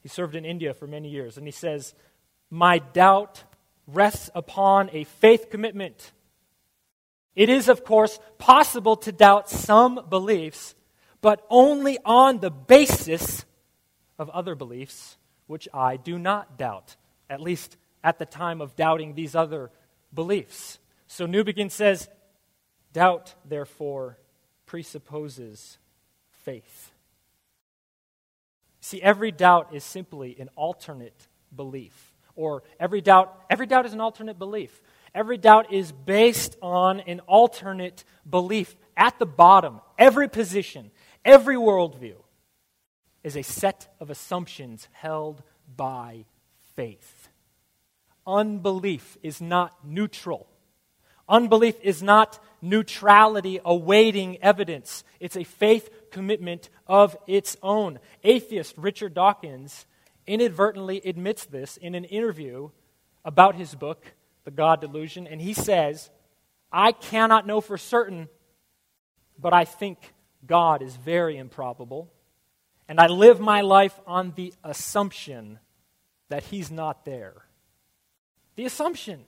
He 0.00 0.08
served 0.08 0.36
in 0.36 0.44
India 0.46 0.72
for 0.72 0.86
many 0.86 1.10
years, 1.10 1.36
and 1.36 1.46
he 1.46 1.52
says, 1.52 1.92
My 2.48 2.78
doubt 2.78 3.42
rests 3.86 4.30
upon 4.34 4.90
a 4.92 5.04
faith 5.04 5.50
commitment. 5.50 6.12
It 7.34 7.48
is, 7.48 7.68
of 7.68 7.84
course, 7.84 8.18
possible 8.38 8.96
to 8.96 9.12
doubt 9.12 9.50
some 9.50 10.00
beliefs, 10.08 10.74
but 11.20 11.44
only 11.50 11.98
on 12.04 12.40
the 12.40 12.50
basis 12.50 13.44
of 14.18 14.30
other 14.30 14.54
beliefs, 14.54 15.16
which 15.46 15.68
I 15.72 15.96
do 15.96 16.18
not 16.18 16.58
doubt, 16.58 16.96
at 17.28 17.40
least 17.40 17.76
at 18.02 18.18
the 18.18 18.26
time 18.26 18.60
of 18.60 18.74
doubting 18.74 19.14
these 19.14 19.34
other 19.34 19.70
beliefs. 20.12 20.78
So 21.06 21.26
Newbigin 21.26 21.70
says, 21.70 22.08
Doubt, 22.92 23.34
therefore, 23.44 24.16
presupposes 24.64 25.76
faith. 26.30 26.92
See, 28.80 29.02
every 29.02 29.32
doubt 29.32 29.74
is 29.74 29.84
simply 29.84 30.36
an 30.38 30.48
alternate 30.56 31.28
belief. 31.54 32.14
Or 32.36 32.62
every 32.78 33.00
doubt, 33.00 33.34
every 33.50 33.66
doubt 33.66 33.86
is 33.86 33.92
an 33.92 34.00
alternate 34.00 34.38
belief. 34.38 34.80
Every 35.14 35.38
doubt 35.38 35.72
is 35.72 35.90
based 35.92 36.56
on 36.60 37.00
an 37.00 37.20
alternate 37.20 38.04
belief. 38.28 38.76
At 38.96 39.18
the 39.18 39.26
bottom, 39.26 39.80
every 39.98 40.28
position, 40.28 40.90
every 41.24 41.56
worldview 41.56 42.16
is 43.24 43.36
a 43.36 43.42
set 43.42 43.88
of 43.98 44.10
assumptions 44.10 44.88
held 44.92 45.42
by 45.74 46.26
faith. 46.76 47.28
Unbelief 48.26 49.16
is 49.22 49.40
not 49.40 49.72
neutral. 49.84 50.46
Unbelief 51.28 51.74
is 51.82 52.02
not 52.02 52.38
neutrality 52.62 53.60
awaiting 53.64 54.40
evidence, 54.42 55.02
it's 55.18 55.36
a 55.36 55.44
faith 55.44 55.90
commitment 56.10 56.68
of 56.86 57.16
its 57.26 57.56
own. 57.62 57.98
Atheist 58.22 58.74
Richard 58.76 59.14
Dawkins 59.14 59.86
inadvertently 60.26 61.00
admits 61.04 61.44
this 61.44 61.76
in 61.76 61.94
an 61.94 62.04
interview 62.04 62.70
about 63.24 63.54
his 63.54 63.74
book, 63.74 64.04
The 64.44 64.50
God 64.50 64.80
Delusion, 64.80 65.26
and 65.26 65.40
he 65.40 65.52
says, 65.52 66.10
I 66.72 66.92
cannot 66.92 67.46
know 67.46 67.60
for 67.60 67.78
certain, 67.78 68.28
but 69.38 69.52
I 69.52 69.64
think 69.64 70.14
God 70.46 70.82
is 70.82 70.96
very 70.96 71.36
improbable, 71.36 72.12
and 72.88 73.00
I 73.00 73.06
live 73.06 73.40
my 73.40 73.62
life 73.62 73.98
on 74.06 74.32
the 74.36 74.52
assumption 74.62 75.58
that 76.28 76.44
He's 76.44 76.70
not 76.70 77.04
there. 77.04 77.46
The 78.56 78.64
assumption. 78.64 79.24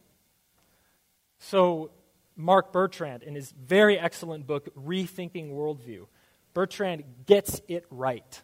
So, 1.39 1.91
Mark 2.37 2.73
Bertrand, 2.73 3.23
in 3.23 3.35
his 3.35 3.51
very 3.51 3.99
excellent 3.99 4.47
book, 4.47 4.75
Rethinking 4.77 5.51
Worldview, 5.51 6.07
Bertrand 6.55 7.05
gets 7.27 7.61
it 7.69 7.85
right 7.91 8.43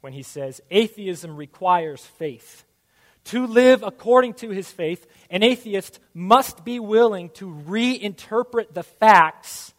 when 0.00 0.12
he 0.12 0.22
says 0.22 0.60
atheism 0.70 1.36
requires 1.36 2.04
faith. 2.04 2.64
To 3.24 3.46
live 3.46 3.82
according 3.82 4.34
to 4.34 4.48
his 4.50 4.70
faith, 4.70 5.06
an 5.28 5.42
atheist 5.42 6.00
must 6.14 6.64
be 6.64 6.80
willing 6.80 7.30
to 7.30 7.46
reinterpret 7.46 8.72
the 8.72 8.82
facts 8.82 9.74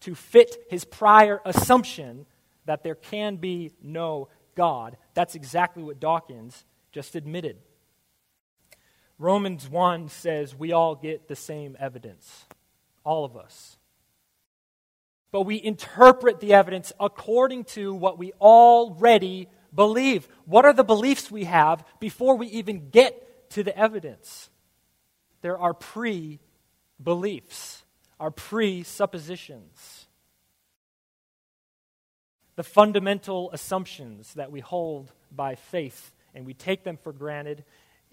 to 0.00 0.14
fit 0.14 0.56
his 0.70 0.84
prior 0.84 1.40
assumption 1.44 2.26
that 2.66 2.82
there 2.82 2.94
can 2.94 3.36
be 3.36 3.72
no 3.82 4.28
God. 4.54 4.96
That's 5.14 5.34
exactly 5.34 5.82
what 5.82 6.00
Dawkins 6.00 6.64
just 6.92 7.16
admitted. 7.16 7.56
Romans 9.18 9.68
1 9.68 10.08
says 10.08 10.54
we 10.54 10.72
all 10.72 10.94
get 10.94 11.28
the 11.28 11.36
same 11.36 11.76
evidence, 11.78 12.44
all 13.04 13.24
of 13.24 13.36
us. 13.36 13.76
But 15.30 15.42
we 15.42 15.62
interpret 15.62 16.40
the 16.40 16.54
evidence 16.54 16.92
according 17.00 17.64
to 17.64 17.92
what 17.92 18.18
we 18.18 18.32
already 18.40 19.48
believe. 19.74 20.28
What 20.44 20.64
are 20.64 20.72
the 20.72 20.84
beliefs 20.84 21.30
we 21.30 21.44
have 21.44 21.84
before 22.00 22.36
we 22.36 22.46
even 22.48 22.90
get 22.90 23.50
to 23.50 23.62
the 23.62 23.76
evidence? 23.76 24.50
There 25.42 25.58
are 25.58 25.74
pre 25.74 26.40
beliefs, 27.02 27.82
our 28.18 28.30
presuppositions. 28.30 30.06
The 32.56 32.62
fundamental 32.62 33.50
assumptions 33.52 34.34
that 34.34 34.52
we 34.52 34.60
hold 34.60 35.10
by 35.32 35.56
faith 35.56 36.12
and 36.34 36.46
we 36.46 36.54
take 36.54 36.84
them 36.84 36.96
for 36.96 37.12
granted 37.12 37.64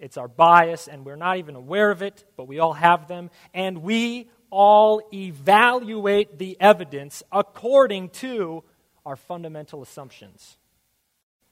it's 0.01 0.17
our 0.17 0.27
bias, 0.27 0.87
and 0.87 1.05
we're 1.05 1.15
not 1.15 1.37
even 1.37 1.55
aware 1.55 1.91
of 1.91 2.01
it, 2.01 2.25
but 2.35 2.47
we 2.47 2.57
all 2.57 2.73
have 2.73 3.07
them. 3.07 3.29
And 3.53 3.83
we 3.83 4.31
all 4.49 5.01
evaluate 5.13 6.39
the 6.39 6.57
evidence 6.59 7.21
according 7.31 8.09
to 8.09 8.63
our 9.05 9.15
fundamental 9.15 9.83
assumptions. 9.83 10.57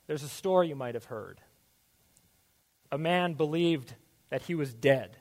There's 0.10 0.24
a 0.24 0.28
story 0.28 0.70
you 0.70 0.76
might 0.76 0.96
have 0.96 1.06
heard. 1.06 1.40
A 2.92 2.98
man 2.98 3.36
believed 3.36 3.94
that 4.32 4.42
he 4.42 4.56
was 4.56 4.74
dead. 4.74 5.16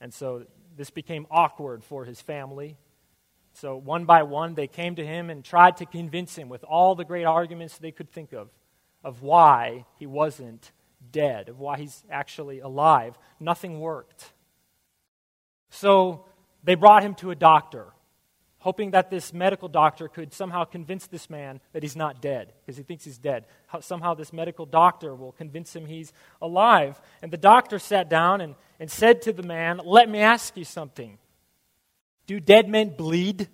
And 0.00 0.14
so 0.14 0.46
this 0.74 0.88
became 0.88 1.26
awkward 1.30 1.84
for 1.84 2.06
his 2.06 2.18
family. 2.18 2.78
So 3.52 3.76
one 3.76 4.06
by 4.06 4.22
one, 4.22 4.54
they 4.54 4.68
came 4.68 4.94
to 4.94 5.04
him 5.04 5.28
and 5.28 5.44
tried 5.44 5.76
to 5.76 5.84
convince 5.84 6.34
him 6.34 6.48
with 6.48 6.64
all 6.64 6.94
the 6.94 7.04
great 7.04 7.24
arguments 7.24 7.76
they 7.76 7.92
could 7.92 8.10
think 8.10 8.32
of 8.32 8.48
of 9.04 9.20
why 9.20 9.84
he 9.98 10.06
wasn't 10.06 10.72
dead, 11.10 11.50
of 11.50 11.58
why 11.58 11.76
he's 11.76 12.04
actually 12.10 12.60
alive. 12.60 13.18
Nothing 13.38 13.80
worked. 13.80 14.32
So 15.68 16.24
they 16.64 16.74
brought 16.74 17.02
him 17.02 17.14
to 17.16 17.30
a 17.30 17.36
doctor, 17.36 17.88
hoping 18.62 18.92
that 18.92 19.10
this 19.10 19.32
medical 19.32 19.68
doctor 19.68 20.08
could 20.08 20.32
somehow 20.32 20.64
convince 20.64 21.08
this 21.08 21.28
man 21.28 21.60
that 21.72 21.82
he's 21.82 21.96
not 21.96 22.22
dead, 22.22 22.52
because 22.60 22.76
he 22.76 22.82
thinks 22.82 23.04
he's 23.04 23.18
dead. 23.18 23.44
How, 23.66 23.80
somehow 23.80 24.14
this 24.14 24.32
medical 24.32 24.66
doctor 24.66 25.14
will 25.14 25.32
convince 25.32 25.74
him 25.74 25.84
he's 25.84 26.12
alive. 26.40 27.00
And 27.22 27.32
the 27.32 27.36
doctor 27.36 27.78
sat 27.78 28.08
down 28.08 28.40
and, 28.40 28.54
and 28.78 28.90
said 28.90 29.22
to 29.22 29.32
the 29.32 29.42
man, 29.42 29.80
Let 29.84 30.08
me 30.08 30.20
ask 30.20 30.56
you 30.56 30.64
something. 30.64 31.18
Do 32.26 32.38
dead 32.38 32.68
men 32.68 32.96
bleed? 32.96 33.48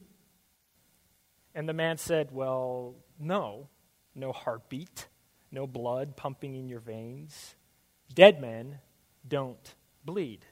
And 1.54 1.68
the 1.68 1.72
man 1.72 1.96
said, 1.96 2.28
Well, 2.30 2.94
no. 3.18 3.68
No 4.14 4.32
heartbeat, 4.32 5.06
no 5.52 5.68
blood 5.68 6.16
pumping 6.16 6.56
in 6.56 6.68
your 6.68 6.80
veins. 6.80 7.54
Dead 8.12 8.40
men 8.40 8.80
don't 9.26 9.74
bleed. 10.04 10.44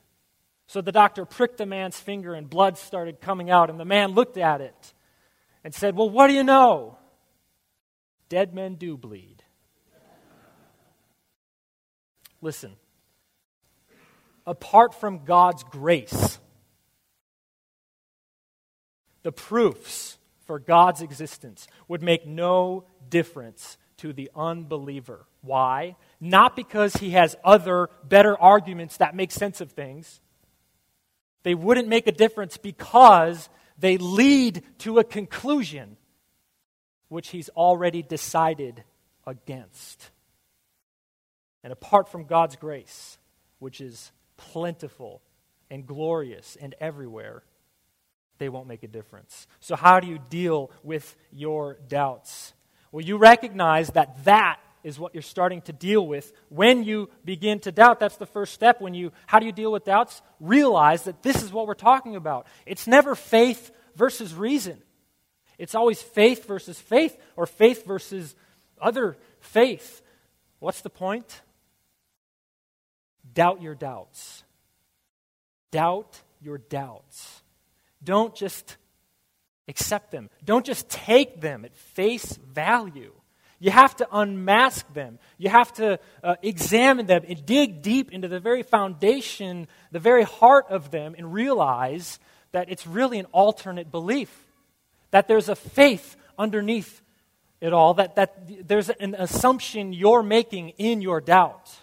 So 0.66 0.80
the 0.80 0.92
doctor 0.92 1.24
pricked 1.24 1.58
the 1.58 1.66
man's 1.66 1.98
finger 1.98 2.34
and 2.34 2.50
blood 2.50 2.76
started 2.76 3.20
coming 3.20 3.50
out, 3.50 3.70
and 3.70 3.78
the 3.78 3.84
man 3.84 4.12
looked 4.12 4.36
at 4.36 4.60
it 4.60 4.94
and 5.62 5.74
said, 5.74 5.96
Well, 5.96 6.10
what 6.10 6.26
do 6.26 6.34
you 6.34 6.44
know? 6.44 6.98
Dead 8.28 8.54
men 8.54 8.74
do 8.74 8.96
bleed. 8.96 9.42
Listen, 12.40 12.76
apart 14.46 14.94
from 14.94 15.24
God's 15.24 15.62
grace, 15.64 16.38
the 19.22 19.32
proofs 19.32 20.18
for 20.44 20.58
God's 20.58 21.02
existence 21.02 21.66
would 21.88 22.02
make 22.02 22.26
no 22.26 22.84
difference 23.08 23.78
to 23.98 24.12
the 24.12 24.30
unbeliever. 24.36 25.26
Why? 25.40 25.96
Not 26.20 26.54
because 26.54 26.94
he 26.96 27.10
has 27.10 27.36
other 27.42 27.88
better 28.04 28.38
arguments 28.38 28.98
that 28.98 29.14
make 29.14 29.32
sense 29.32 29.60
of 29.60 29.72
things 29.72 30.20
they 31.46 31.54
wouldn't 31.54 31.86
make 31.86 32.08
a 32.08 32.12
difference 32.12 32.56
because 32.56 33.48
they 33.78 33.98
lead 33.98 34.64
to 34.78 34.98
a 34.98 35.04
conclusion 35.04 35.96
which 37.06 37.28
he's 37.28 37.48
already 37.50 38.02
decided 38.02 38.82
against. 39.28 40.10
And 41.62 41.72
apart 41.72 42.08
from 42.08 42.24
God's 42.24 42.56
grace, 42.56 43.16
which 43.60 43.80
is 43.80 44.10
plentiful 44.36 45.22
and 45.70 45.86
glorious 45.86 46.56
and 46.60 46.74
everywhere, 46.80 47.44
they 48.38 48.48
won't 48.48 48.66
make 48.66 48.82
a 48.82 48.88
difference. 48.88 49.46
So, 49.60 49.76
how 49.76 50.00
do 50.00 50.08
you 50.08 50.18
deal 50.28 50.72
with 50.82 51.14
your 51.30 51.78
doubts? 51.86 52.54
Well, 52.90 53.04
you 53.04 53.18
recognize 53.18 53.90
that 53.90 54.24
that 54.24 54.58
is 54.86 55.00
what 55.00 55.12
you're 55.16 55.22
starting 55.22 55.60
to 55.62 55.72
deal 55.72 56.06
with 56.06 56.32
when 56.48 56.84
you 56.84 57.10
begin 57.24 57.58
to 57.58 57.72
doubt. 57.72 57.98
That's 57.98 58.18
the 58.18 58.24
first 58.24 58.54
step. 58.54 58.80
When 58.80 58.94
you, 58.94 59.10
how 59.26 59.40
do 59.40 59.46
you 59.46 59.50
deal 59.50 59.72
with 59.72 59.84
doubts? 59.84 60.22
Realize 60.38 61.02
that 61.02 61.24
this 61.24 61.42
is 61.42 61.52
what 61.52 61.66
we're 61.66 61.74
talking 61.74 62.14
about. 62.14 62.46
It's 62.66 62.86
never 62.86 63.16
faith 63.16 63.72
versus 63.96 64.32
reason. 64.32 64.80
It's 65.58 65.74
always 65.74 66.00
faith 66.00 66.46
versus 66.46 66.78
faith 66.78 67.18
or 67.34 67.46
faith 67.46 67.84
versus 67.84 68.36
other 68.80 69.16
faith. 69.40 70.02
What's 70.60 70.82
the 70.82 70.90
point? 70.90 71.42
Doubt 73.34 73.60
your 73.60 73.74
doubts. 73.74 74.44
Doubt 75.72 76.22
your 76.40 76.58
doubts. 76.58 77.42
Don't 78.04 78.36
just 78.36 78.76
accept 79.66 80.12
them. 80.12 80.30
Don't 80.44 80.64
just 80.64 80.88
take 80.88 81.40
them 81.40 81.64
at 81.64 81.74
face 81.74 82.36
value. 82.36 83.10
You 83.58 83.70
have 83.70 83.96
to 83.96 84.08
unmask 84.12 84.92
them. 84.92 85.18
You 85.38 85.48
have 85.48 85.72
to 85.74 85.98
uh, 86.22 86.36
examine 86.42 87.06
them 87.06 87.22
and 87.26 87.46
dig 87.46 87.82
deep 87.82 88.12
into 88.12 88.28
the 88.28 88.40
very 88.40 88.62
foundation, 88.62 89.66
the 89.92 89.98
very 89.98 90.24
heart 90.24 90.66
of 90.68 90.90
them, 90.90 91.14
and 91.16 91.32
realize 91.32 92.18
that 92.52 92.70
it's 92.70 92.86
really 92.86 93.18
an 93.18 93.26
alternate 93.32 93.90
belief. 93.90 94.46
That 95.10 95.28
there's 95.28 95.48
a 95.48 95.56
faith 95.56 96.16
underneath 96.38 97.00
it 97.60 97.72
all, 97.72 97.94
that, 97.94 98.16
that 98.16 98.68
there's 98.68 98.90
an 98.90 99.14
assumption 99.14 99.92
you're 99.92 100.22
making 100.22 100.70
in 100.70 101.00
your 101.00 101.20
doubt. 101.20 101.74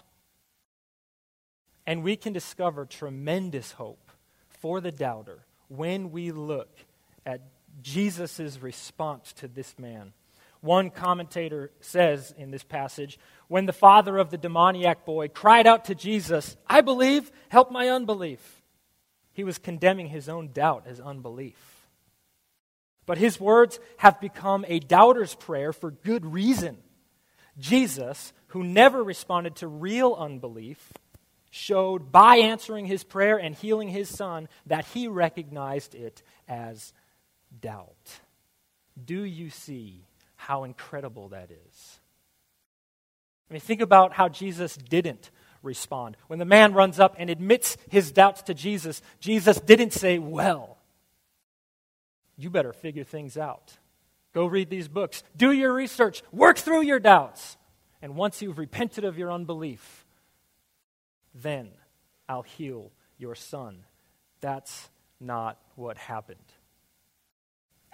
And 1.86 2.02
we 2.02 2.16
can 2.16 2.32
discover 2.32 2.86
tremendous 2.86 3.72
hope 3.72 4.10
for 4.60 4.80
the 4.80 4.92
doubter 4.92 5.40
when 5.68 6.12
we 6.12 6.30
look 6.30 6.70
at 7.26 7.40
Jesus' 7.82 8.58
response 8.60 9.32
to 9.34 9.48
this 9.48 9.76
man. 9.78 10.12
One 10.64 10.88
commentator 10.88 11.70
says 11.80 12.34
in 12.38 12.50
this 12.50 12.64
passage 12.64 13.18
when 13.48 13.66
the 13.66 13.72
father 13.74 14.16
of 14.16 14.30
the 14.30 14.38
demoniac 14.38 15.04
boy 15.04 15.28
cried 15.28 15.66
out 15.66 15.84
to 15.84 15.94
Jesus, 15.94 16.56
I 16.66 16.80
believe, 16.80 17.30
help 17.50 17.70
my 17.70 17.90
unbelief, 17.90 18.62
he 19.34 19.44
was 19.44 19.58
condemning 19.58 20.08
his 20.08 20.26
own 20.26 20.52
doubt 20.54 20.84
as 20.86 21.00
unbelief. 21.00 21.86
But 23.04 23.18
his 23.18 23.38
words 23.38 23.78
have 23.98 24.22
become 24.22 24.64
a 24.66 24.78
doubter's 24.78 25.34
prayer 25.34 25.74
for 25.74 25.90
good 25.90 26.24
reason. 26.24 26.78
Jesus, 27.58 28.32
who 28.46 28.64
never 28.64 29.04
responded 29.04 29.56
to 29.56 29.68
real 29.68 30.16
unbelief, 30.18 30.94
showed 31.50 32.10
by 32.10 32.36
answering 32.36 32.86
his 32.86 33.04
prayer 33.04 33.36
and 33.36 33.54
healing 33.54 33.90
his 33.90 34.08
son 34.08 34.48
that 34.64 34.86
he 34.86 35.08
recognized 35.08 35.94
it 35.94 36.22
as 36.48 36.94
doubt. 37.60 38.20
Do 39.04 39.24
you 39.24 39.50
see 39.50 40.06
how 40.46 40.64
incredible 40.64 41.30
that 41.30 41.50
is. 41.50 42.00
I 43.48 43.54
mean, 43.54 43.60
think 43.60 43.80
about 43.80 44.12
how 44.12 44.28
Jesus 44.28 44.76
didn't 44.76 45.30
respond. 45.62 46.18
When 46.26 46.38
the 46.38 46.44
man 46.44 46.74
runs 46.74 47.00
up 47.00 47.16
and 47.18 47.30
admits 47.30 47.78
his 47.88 48.12
doubts 48.12 48.42
to 48.42 48.54
Jesus, 48.54 49.00
Jesus 49.20 49.58
didn't 49.58 49.94
say, 49.94 50.18
Well, 50.18 50.76
you 52.36 52.50
better 52.50 52.74
figure 52.74 53.04
things 53.04 53.38
out. 53.38 53.78
Go 54.34 54.46
read 54.46 54.68
these 54.68 54.88
books, 54.88 55.22
do 55.34 55.50
your 55.50 55.72
research, 55.72 56.22
work 56.30 56.58
through 56.58 56.82
your 56.82 57.00
doubts. 57.00 57.56
And 58.02 58.14
once 58.14 58.42
you've 58.42 58.58
repented 58.58 59.04
of 59.04 59.16
your 59.16 59.32
unbelief, 59.32 60.04
then 61.34 61.70
I'll 62.28 62.42
heal 62.42 62.92
your 63.16 63.34
son. 63.34 63.84
That's 64.42 64.90
not 65.20 65.58
what 65.74 65.96
happened 65.96 66.52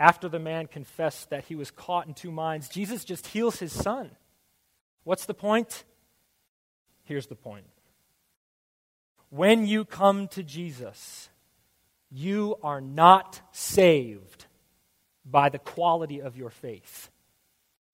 after 0.01 0.31
the 0.31 0.39
man 0.39 0.67
confessed 0.67 1.29
that 1.29 1.45
he 1.45 1.55
was 1.55 1.71
caught 1.71 2.07
in 2.07 2.15
two 2.15 2.33
minds, 2.33 2.71
Jesus 2.71 3.05
just 3.05 3.27
heals 3.29 3.59
his 3.59 3.73
son. 3.73 4.11
What's 5.05 5.27
the 5.27 5.35
point? 5.35 5.85
Here's 7.05 7.27
the 7.27 7.37
point. 7.37 7.67
When 9.29 9.67
you 9.67 9.85
come 9.85 10.27
to 10.29 10.43
Jesus, 10.43 11.29
you 12.11 12.57
are 12.63 12.81
not 12.81 13.43
saved 13.53 14.47
by 15.25 15.51
the 15.51 15.59
quality 15.59 16.21
of 16.21 16.37
your 16.37 16.51
faith, 16.51 17.11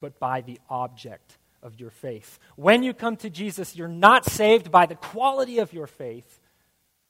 but 0.00 0.20
by 0.20 0.42
the 0.42 0.60
object 0.70 1.38
of 1.60 1.80
your 1.80 1.90
faith. 1.90 2.38
When 2.54 2.84
you 2.84 2.94
come 2.94 3.16
to 3.16 3.30
Jesus, 3.30 3.74
you're 3.74 3.88
not 3.88 4.24
saved 4.24 4.70
by 4.70 4.86
the 4.86 4.94
quality 4.94 5.58
of 5.58 5.72
your 5.72 5.88
faith, 5.88 6.40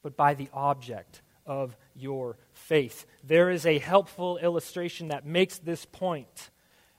but 0.02 0.16
by 0.16 0.32
the 0.32 0.48
object 0.54 1.20
of 1.44 1.76
your 1.94 2.38
faith. 2.56 3.06
There 3.22 3.50
is 3.50 3.66
a 3.66 3.78
helpful 3.78 4.38
illustration 4.38 5.08
that 5.08 5.26
makes 5.26 5.58
this 5.58 5.84
point. 5.84 6.50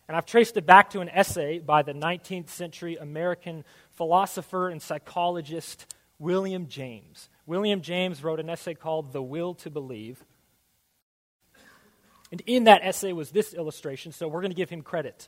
And 0.08 0.16
I've 0.16 0.26
traced 0.26 0.56
it 0.56 0.66
back 0.66 0.92
to 0.92 1.02
an 1.02 1.10
essay 1.10 1.60
by 1.60 1.82
the 1.82 1.94
19th 1.94 2.50
century 2.50 2.96
American 2.96 3.66
philosopher 3.92 4.70
and 4.70 4.82
psychologist 4.82 5.86
William 6.20 6.68
James. 6.68 7.30
William 7.46 7.82
James 7.82 8.24
wrote 8.24 8.40
an 8.40 8.50
essay 8.50 8.74
called 8.74 9.12
The 9.12 9.22
Will 9.22 9.54
to 9.56 9.70
Believe. 9.70 10.24
And 12.32 12.42
in 12.46 12.66
that 12.66 12.82
essay 12.84 13.14
was 13.14 13.32
this 13.32 13.54
illustration, 13.54 14.12
so 14.12 14.28
we're 14.28 14.42
going 14.42 14.52
to 14.52 14.56
give 14.56 14.70
him 14.70 14.82
credit. 14.82 15.28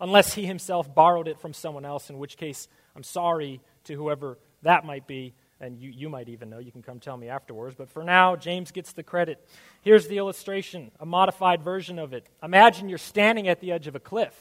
Unless 0.00 0.34
he 0.34 0.44
himself 0.44 0.94
borrowed 0.94 1.28
it 1.28 1.40
from 1.40 1.54
someone 1.54 1.84
else, 1.84 2.10
in 2.10 2.18
which 2.18 2.36
case 2.36 2.68
I'm 2.94 3.02
sorry 3.02 3.60
to 3.84 3.94
whoever 3.94 4.38
that 4.62 4.84
might 4.84 5.06
be 5.06 5.34
and 5.60 5.78
you, 5.80 5.90
you 5.90 6.08
might 6.08 6.28
even 6.28 6.50
know. 6.50 6.58
You 6.58 6.70
can 6.70 6.82
come 6.82 7.00
tell 7.00 7.16
me 7.16 7.28
afterwards. 7.28 7.74
But 7.76 7.88
for 7.88 8.04
now, 8.04 8.36
James 8.36 8.70
gets 8.70 8.92
the 8.92 9.02
credit. 9.02 9.46
Here's 9.82 10.08
the 10.08 10.18
illustration, 10.18 10.90
a 11.00 11.06
modified 11.06 11.62
version 11.62 11.98
of 11.98 12.12
it. 12.12 12.28
Imagine 12.42 12.88
you're 12.88 12.98
standing 12.98 13.48
at 13.48 13.60
the 13.60 13.72
edge 13.72 13.86
of 13.86 13.94
a 13.94 14.00
cliff, 14.00 14.34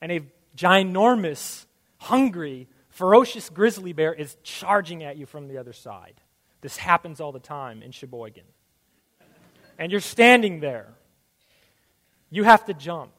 and 0.00 0.12
a 0.12 0.22
ginormous, 0.56 1.66
hungry, 1.98 2.68
ferocious 2.90 3.48
grizzly 3.50 3.92
bear 3.92 4.12
is 4.12 4.36
charging 4.42 5.02
at 5.02 5.16
you 5.16 5.26
from 5.26 5.48
the 5.48 5.58
other 5.58 5.72
side. 5.72 6.20
This 6.60 6.76
happens 6.76 7.20
all 7.20 7.32
the 7.32 7.38
time 7.38 7.82
in 7.82 7.92
Sheboygan. 7.92 8.44
And 9.78 9.92
you're 9.92 10.00
standing 10.00 10.60
there. 10.60 10.88
You 12.30 12.44
have 12.44 12.64
to 12.66 12.74
jump. 12.74 13.12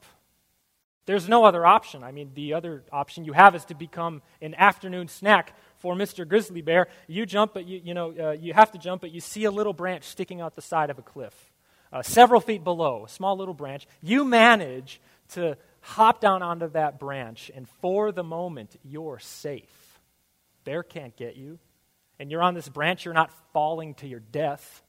There's 1.05 1.29
no 1.29 1.45
other 1.45 1.65
option. 1.65 2.03
I 2.03 2.11
mean, 2.11 2.31
the 2.33 2.53
other 2.53 2.83
option 2.91 3.23
you 3.23 3.33
have 3.33 3.55
is 3.55 3.63
to 3.65 3.75
become 3.75 4.21
an 4.41 4.53
afternoon 4.55 5.07
snack 5.07 5.55
for 5.79 5.95
Mr. 5.95 6.27
Grizzly 6.27 6.61
Bear. 6.61 6.87
You 7.07 7.25
jump, 7.25 7.53
but 7.53 7.65
you, 7.65 7.81
you 7.83 7.93
know, 7.93 8.13
uh, 8.17 8.31
you 8.31 8.53
have 8.53 8.71
to 8.71 8.77
jump, 8.77 9.01
but 9.01 9.11
you 9.11 9.21
see 9.21 9.45
a 9.45 9.51
little 9.51 9.73
branch 9.73 10.03
sticking 10.03 10.41
out 10.41 10.55
the 10.55 10.61
side 10.61 10.89
of 10.89 10.99
a 10.99 11.01
cliff, 11.01 11.51
uh, 11.91 12.01
several 12.01 12.41
feet 12.41 12.63
below, 12.63 13.05
a 13.05 13.09
small 13.09 13.37
little 13.37 13.53
branch. 13.53 13.87
You 14.01 14.25
manage 14.25 15.01
to 15.29 15.57
hop 15.81 16.19
down 16.21 16.41
onto 16.41 16.69
that 16.69 16.99
branch, 16.99 17.51
and 17.55 17.67
for 17.81 18.11
the 18.11 18.23
moment, 18.23 18.75
you're 18.83 19.19
safe. 19.19 19.99
Bear 20.63 20.83
can't 20.83 21.15
get 21.15 21.35
you. 21.35 21.59
And 22.19 22.31
you're 22.31 22.41
on 22.41 22.55
this 22.55 22.67
branch, 22.67 23.05
you're 23.05 23.13
not 23.13 23.31
falling 23.53 23.93
to 23.95 24.07
your 24.07 24.19
death. 24.19 24.83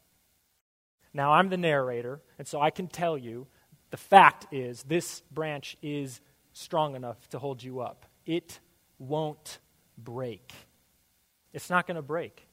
Now, 1.12 1.32
I'm 1.32 1.50
the 1.50 1.56
narrator, 1.56 2.20
and 2.38 2.48
so 2.48 2.60
I 2.60 2.70
can 2.70 2.88
tell 2.88 3.18
you 3.18 3.46
the 3.90 3.96
fact 3.96 4.46
is 4.50 4.82
this 4.82 5.20
branch 5.30 5.76
is 5.82 6.20
strong 6.52 6.96
enough 6.96 7.28
to 7.30 7.38
hold 7.38 7.62
you 7.62 7.80
up. 7.80 8.06
It 8.26 8.60
won't 8.98 9.58
break. 9.96 10.52
It's 11.58 11.70
not 11.70 11.88
going 11.88 11.96
to 11.96 12.02
break. 12.02 12.46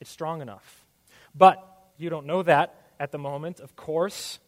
It's 0.00 0.08
strong 0.08 0.40
enough. 0.40 0.86
But 1.34 1.62
you 1.98 2.08
don't 2.08 2.24
know 2.24 2.42
that 2.42 2.74
at 2.98 3.12
the 3.12 3.18
moment, 3.18 3.60
of 3.60 3.76
course. 3.76 4.38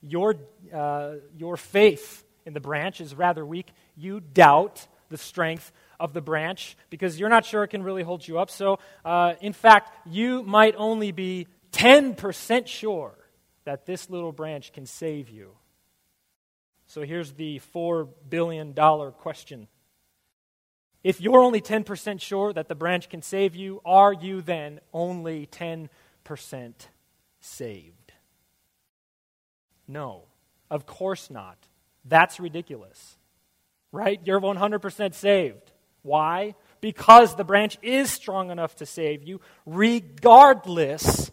Your, 0.00 0.36
uh, 0.72 1.16
your 1.36 1.58
faith 1.58 2.24
in 2.46 2.54
the 2.54 2.60
branch 2.60 3.02
is 3.02 3.14
rather 3.14 3.44
weak. 3.44 3.70
You 3.94 4.20
doubt 4.20 4.86
the 5.10 5.18
strength 5.18 5.70
of 6.00 6.14
the 6.14 6.22
branch 6.22 6.78
because 6.88 7.20
you're 7.20 7.28
not 7.28 7.44
sure 7.44 7.62
it 7.62 7.68
can 7.68 7.82
really 7.82 8.02
hold 8.02 8.26
you 8.26 8.38
up. 8.38 8.48
So, 8.50 8.78
uh, 9.04 9.34
in 9.42 9.52
fact, 9.52 9.94
you 10.06 10.42
might 10.42 10.74
only 10.78 11.12
be 11.12 11.46
10% 11.72 12.66
sure 12.68 13.12
that 13.64 13.84
this 13.84 14.08
little 14.08 14.32
branch 14.32 14.72
can 14.72 14.86
save 14.86 15.28
you. 15.28 15.50
So, 16.86 17.02
here's 17.02 17.32
the 17.32 17.60
$4 17.74 18.08
billion 18.30 18.72
question. 18.72 19.68
If 21.04 21.20
you're 21.20 21.42
only 21.42 21.60
10% 21.60 22.20
sure 22.20 22.52
that 22.52 22.68
the 22.68 22.74
branch 22.74 23.08
can 23.08 23.22
save 23.22 23.54
you, 23.54 23.80
are 23.84 24.12
you 24.12 24.42
then 24.42 24.80
only 24.92 25.46
10% 25.46 25.88
saved? 27.40 28.12
No, 29.86 30.24
of 30.70 30.86
course 30.86 31.30
not. 31.30 31.56
That's 32.04 32.40
ridiculous. 32.40 33.16
Right? 33.92 34.20
You're 34.24 34.40
100% 34.40 35.14
saved. 35.14 35.72
Why? 36.02 36.54
Because 36.80 37.34
the 37.34 37.44
branch 37.44 37.78
is 37.82 38.10
strong 38.10 38.50
enough 38.50 38.76
to 38.76 38.86
save 38.86 39.22
you, 39.22 39.40
regardless 39.64 41.30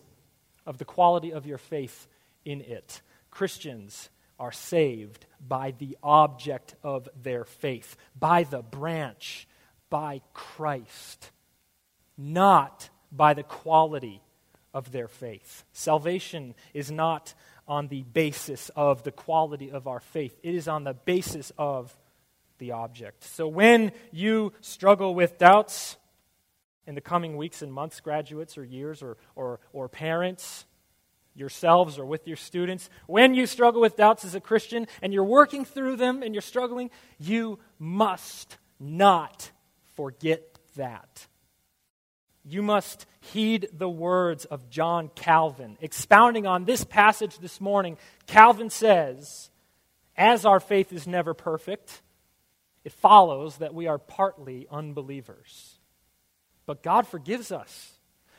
of 0.66 0.78
the 0.78 0.86
quality 0.86 1.32
of 1.32 1.46
your 1.46 1.58
faith 1.58 2.08
in 2.46 2.62
it. 2.62 3.02
Christians 3.30 4.10
are 4.40 4.52
saved 4.52 5.26
by 5.46 5.72
the 5.78 5.98
object 6.02 6.76
of 6.84 7.10
their 7.22 7.46
faith, 7.46 7.96
by 8.18 8.44
the 8.44 8.62
branch, 8.62 9.48
by 9.96 10.20
Christ, 10.34 11.32
not 12.18 12.90
by 13.14 13.34
the 13.34 13.44
quality 13.44 14.22
of 14.74 14.92
their 14.92 15.08
faith. 15.08 15.64
Salvation 15.72 16.54
is 16.74 16.92
not 16.92 17.34
on 17.66 17.88
the 17.88 18.04
basis 18.04 18.70
of 18.76 19.04
the 19.04 19.14
quality 19.14 19.72
of 19.72 19.88
our 19.88 20.02
faith, 20.02 20.38
it 20.44 20.54
is 20.54 20.68
on 20.68 20.84
the 20.84 20.94
basis 20.94 21.54
of 21.58 21.96
the 22.58 22.74
object. 22.74 23.24
So 23.24 23.48
when 23.48 23.94
you 24.12 24.52
struggle 24.60 25.16
with 25.16 25.38
doubts 25.38 25.96
in 26.86 26.96
the 26.96 27.00
coming 27.00 27.38
weeks 27.38 27.62
and 27.62 27.72
months, 27.72 28.02
graduates 28.02 28.58
or 28.58 28.66
years 28.66 29.02
or, 29.02 29.16
or, 29.34 29.62
or 29.72 29.88
parents, 29.88 30.66
yourselves 31.36 31.98
or 31.98 32.06
with 32.06 32.28
your 32.28 32.36
students, 32.36 32.90
when 33.08 33.34
you 33.34 33.46
struggle 33.48 33.80
with 33.80 33.96
doubts 33.96 34.26
as 34.26 34.36
a 34.36 34.42
Christian 34.42 34.88
and 35.02 35.14
you're 35.14 35.24
working 35.24 35.64
through 35.64 35.96
them 35.96 36.22
and 36.22 36.36
you're 36.36 36.42
struggling, 36.42 36.90
you 37.18 37.60
must 37.80 38.58
not 38.78 39.52
forget 39.96 40.44
that. 40.76 41.28
You 42.44 42.62
must 42.62 43.08
heed 43.22 43.70
the 43.74 43.90
words 43.90 44.46
of 44.46 44.70
John 44.70 45.10
Calvin. 45.16 45.78
Expounding 45.82 46.46
on 46.46 46.66
this 46.66 46.84
passage 46.84 47.40
this 47.40 47.60
morning, 47.60 47.98
Calvin 48.28 48.70
says, 48.70 49.50
As 50.16 50.46
our 50.46 50.60
faith 50.60 50.94
is 50.94 51.08
never 51.08 51.34
perfect, 51.34 52.02
it 52.84 52.92
follows 52.92 53.58
that 53.58 53.74
we 53.74 53.88
are 53.88 53.98
partly 53.98 54.68
unbelievers. 54.70 55.80
But 56.68 56.84
God 56.84 57.08
forgives 57.08 57.52
us 57.52 57.94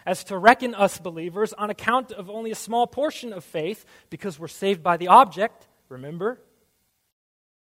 as 0.06 0.22
to 0.24 0.38
reckon 0.38 0.74
us 0.74 0.98
believers 0.98 1.52
on 1.52 1.68
account 1.68 2.12
of 2.12 2.30
only 2.30 2.52
a 2.52 2.56
small 2.56 2.86
portion 2.86 3.32
of 3.32 3.44
faith 3.44 3.84
because 4.08 4.38
we're 4.38 4.46
saved 4.46 4.84
by 4.84 4.96
the 4.96 5.08
object, 5.08 5.66
remember? 5.88 6.38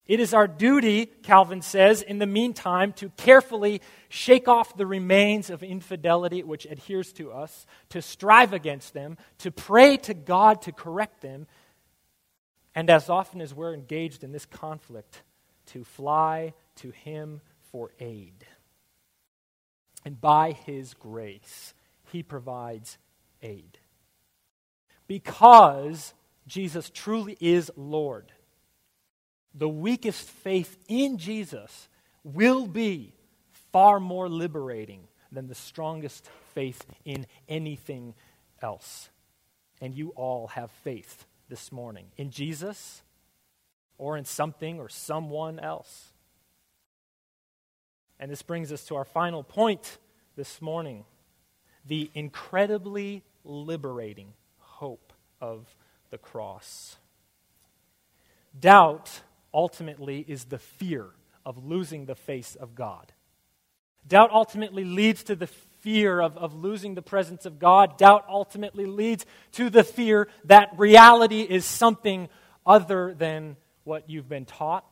It 0.09 0.21
is 0.21 0.33
our 0.33 0.47
duty, 0.47 1.07
Calvin 1.07 1.63
says, 1.63 2.01
in 2.01 2.19
the 2.19 2.27
meantime, 2.27 2.93
to 2.95 3.11
carefully 3.11 3.83
shake 4.09 4.47
off 4.47 4.77
the 4.77 4.87
remains 4.87 5.51
of 5.51 5.65
infidelity 5.65 6.45
which 6.45 6.65
adheres 6.65 7.13
to 7.15 7.33
us, 7.33 7.67
to 7.89 8.01
strive 8.01 8.53
against 8.53 8.95
them, 8.95 9.19
to 9.39 9.51
pray 9.51 9.97
to 9.99 10.15
God 10.15 10.63
to 10.63 10.73
correct 10.73 11.23
them, 11.23 11.49
and 12.73 12.89
as 12.89 13.09
often 13.09 13.41
as 13.41 13.53
we're 13.53 13.75
engaged 13.75 14.23
in 14.23 14.31
this 14.31 14.47
conflict, 14.47 15.23
to 15.67 15.83
fly 15.83 16.55
to 16.77 16.91
Him 16.91 17.41
for 17.73 17.91
aid. 17.99 18.47
And 20.05 20.21
by 20.21 20.53
His 20.53 20.95
grace, 20.95 21.75
He 22.13 22.23
provides 22.23 22.99
aid. 23.43 23.79
Because 25.09 26.15
Jesus 26.47 26.91
truly 26.91 27.37
is 27.41 27.73
Lord, 27.77 28.31
the 29.57 29.69
weakest 29.69 30.29
faith 30.29 30.77
in 30.87 31.19
Jesus 31.19 31.89
will 32.23 32.67
be 32.67 33.15
far 33.73 33.99
more 33.99 34.29
liberating 34.29 35.09
than 35.33 35.49
the 35.49 35.55
strongest 35.55 36.29
faith 36.55 36.85
in 37.05 37.27
anything 37.49 38.15
else. 38.61 39.09
And 39.81 39.95
you 39.95 40.11
all 40.11 40.49
have 40.49 40.71
faith 40.71 41.27
this 41.49 41.73
morning 41.73 42.07
in 42.17 42.31
Jesus 42.31 43.03
or 43.99 44.17
in 44.17 44.25
something 44.25 44.79
or 44.79 44.89
someone 44.89 45.59
else. 45.59 46.13
And 48.19 48.31
this 48.31 48.43
brings 48.43 48.73
us 48.73 48.85
to 48.85 48.97
our 48.97 49.05
final 49.05 49.43
point 49.43 49.99
this 50.37 50.61
morning 50.61 51.05
the 51.87 52.11
incredibly 52.15 53.23
liberating 53.45 54.33
hope 54.59 55.13
of 55.41 55.75
the 56.11 56.19
cross. 56.19 56.97
Doubt 58.59 59.21
ultimately 59.57 60.25
is 60.29 60.45
the 60.45 60.59
fear 60.59 61.07
of 61.45 61.65
losing 61.65 62.05
the 62.05 62.15
face 62.15 62.55
of 62.55 62.75
God. 62.75 63.13
Doubt 64.07 64.31
ultimately 64.31 64.85
leads 64.85 65.25
to 65.25 65.35
the 65.35 65.49
fear 65.49 66.21
of, 66.21 66.37
of 66.37 66.55
losing 66.55 66.95
the 66.95 67.03
presence 67.03 67.47
of 67.47 67.59
God. 67.59 67.99
Doubt 67.99 68.25
ultimately 68.29 68.87
leads 68.87 69.27
to 69.53 69.71
the 69.71 69.83
fear 69.83 70.29
that 70.45 70.69
reality 70.77 71.41
is 71.41 71.65
something 71.65 72.29
other 72.65 73.15
than 73.15 73.57
what 73.85 74.09
you've 74.11 74.29
been 74.29 74.45
taught 74.45 74.85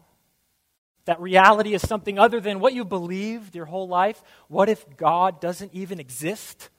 that 1.05 1.21
reality 1.21 1.75
is 1.75 1.83
something 1.87 2.19
other 2.19 2.41
than 2.41 2.61
what 2.61 2.73
you 2.73 2.85
believed 2.85 3.55
your 3.55 3.67
whole 3.67 3.89
life? 3.89 4.23
What 4.49 4.69
if 4.69 4.97
God 4.97 5.41
doesn't 5.41 5.75
even 5.75 6.01
exist? 6.01 6.71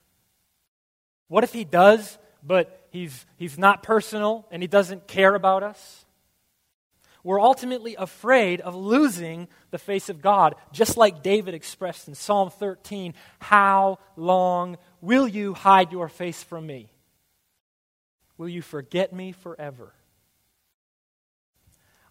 What 1.28 1.44
if 1.44 1.54
He 1.54 1.64
does, 1.64 2.18
but 2.44 2.88
He's, 2.92 3.26
he's 3.38 3.58
not 3.58 3.84
personal 3.84 4.48
and 4.52 4.64
He 4.64 4.68
doesn't 4.68 5.08
care 5.08 5.36
about 5.36 5.64
us? 5.64 6.05
We're 7.26 7.42
ultimately 7.42 7.96
afraid 7.96 8.62
of 8.62 8.76
losing 8.76 9.48
the 9.72 9.80
face 9.80 10.10
of 10.10 10.22
God, 10.22 10.54
just 10.72 10.96
like 10.96 11.24
David 11.24 11.56
expressed 11.56 12.08
in 12.08 12.14
Psalm 12.14 12.52
13 12.52 13.16
How 13.40 13.98
long 14.16 14.78
will 15.02 15.28
you 15.28 15.56
hide 15.56 15.92
your 15.92 16.08
face 16.08 16.44
from 16.44 16.68
me? 16.68 16.92
Will 18.38 18.48
you 18.48 18.62
forget 18.62 19.12
me 19.12 19.32
forever? 19.32 19.92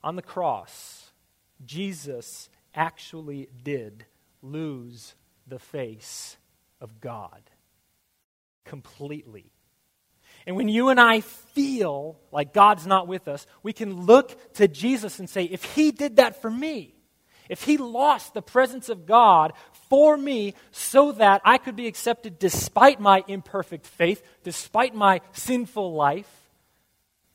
On 0.02 0.16
the 0.16 0.20
cross, 0.20 1.12
Jesus 1.64 2.48
actually 2.74 3.48
did 3.62 4.06
lose 4.42 5.14
the 5.46 5.60
face 5.60 6.36
of 6.80 7.00
God 7.00 7.40
completely. 8.64 9.53
And 10.46 10.56
when 10.56 10.68
you 10.68 10.90
and 10.90 11.00
I 11.00 11.20
feel 11.20 12.18
like 12.30 12.52
God's 12.52 12.86
not 12.86 13.08
with 13.08 13.28
us, 13.28 13.46
we 13.62 13.72
can 13.72 14.02
look 14.04 14.54
to 14.54 14.68
Jesus 14.68 15.18
and 15.18 15.28
say, 15.28 15.44
if 15.44 15.64
He 15.64 15.90
did 15.90 16.16
that 16.16 16.42
for 16.42 16.50
me, 16.50 16.94
if 17.48 17.62
He 17.62 17.78
lost 17.78 18.34
the 18.34 18.42
presence 18.42 18.88
of 18.88 19.06
God 19.06 19.52
for 19.88 20.16
me 20.16 20.54
so 20.70 21.12
that 21.12 21.40
I 21.44 21.58
could 21.58 21.76
be 21.76 21.86
accepted 21.86 22.38
despite 22.38 23.00
my 23.00 23.24
imperfect 23.26 23.86
faith, 23.86 24.22
despite 24.42 24.94
my 24.94 25.20
sinful 25.32 25.94
life, 25.94 26.30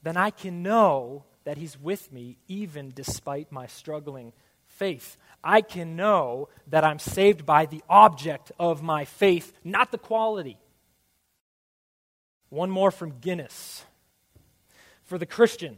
then 0.03 0.17
I 0.17 0.29
can 0.29 0.61
know 0.61 1.25
that 1.45 1.57
He's 1.57 1.79
with 1.79 2.11
me 2.11 2.37
even 2.47 2.91
despite 2.95 3.51
my 3.51 3.67
struggling 3.67 4.33
faith. 4.67 5.17
I 5.43 5.61
can 5.61 5.95
know 5.95 6.49
that 6.67 6.83
I'm 6.83 6.99
saved 6.99 7.45
by 7.45 7.65
the 7.65 7.81
object 7.89 8.51
of 8.59 8.83
my 8.83 9.05
faith, 9.05 9.53
not 9.63 9.91
the 9.91 9.97
quality. 9.97 10.57
One 12.49 12.69
more 12.69 12.91
from 12.91 13.19
Guinness. 13.19 13.85
For 15.03 15.17
the 15.17 15.25
Christian, 15.25 15.77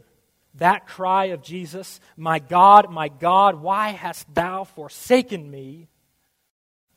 that 0.54 0.86
cry 0.86 1.26
of 1.26 1.42
Jesus, 1.42 2.00
My 2.16 2.38
God, 2.38 2.90
my 2.90 3.08
God, 3.08 3.56
why 3.56 3.90
hast 3.90 4.32
thou 4.34 4.64
forsaken 4.64 5.50
me? 5.50 5.88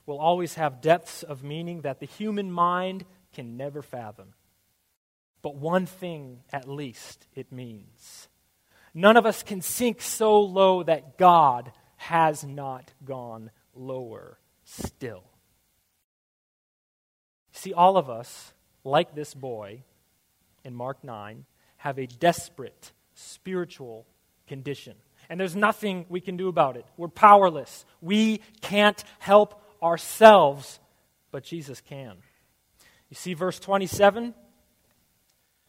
will 0.06 0.20
always 0.20 0.54
have 0.54 0.82
depths 0.82 1.24
of 1.24 1.44
meaning 1.44 1.82
that 1.82 2.00
the 2.00 2.06
human 2.06 2.52
mind 2.52 3.04
can 3.34 3.58
never 3.58 3.82
fathom. 3.82 4.36
But 5.42 5.56
one 5.56 5.88
thing 5.88 6.44
at 6.54 6.70
least 6.70 7.26
it 7.34 7.52
means 7.52 8.28
None 8.98 9.18
of 9.18 9.26
us 9.26 9.44
can 9.44 9.62
sink 9.62 10.02
so 10.02 10.40
low 10.40 10.82
that 10.84 11.18
God 11.18 11.74
has 11.98 12.46
not 12.46 12.94
gone 13.04 13.52
lower 13.76 14.40
still. 14.64 15.26
See, 17.52 17.74
all 17.74 17.98
of 17.98 18.10
us, 18.10 18.54
like 18.86 19.14
this 19.14 19.34
boy 19.34 19.84
in 20.64 20.74
Mark 20.74 21.04
9, 21.04 21.46
have 21.78 22.00
a 22.00 22.06
desperate 22.06 22.94
spiritual 23.14 24.06
condition. 24.48 24.96
And 25.30 25.40
there's 25.40 25.56
nothing 25.56 26.06
we 26.08 26.22
can 26.22 26.38
do 26.38 26.48
about 26.48 26.78
it. 26.78 26.86
We're 26.98 27.08
powerless. 27.08 27.86
We 28.02 28.42
can't 28.62 29.04
help 29.20 29.62
ourselves, 29.82 30.80
but 31.32 31.44
Jesus 31.44 31.82
can. 31.82 32.18
You 33.10 33.16
see, 33.16 33.34
verse 33.34 33.60
27 33.60 34.34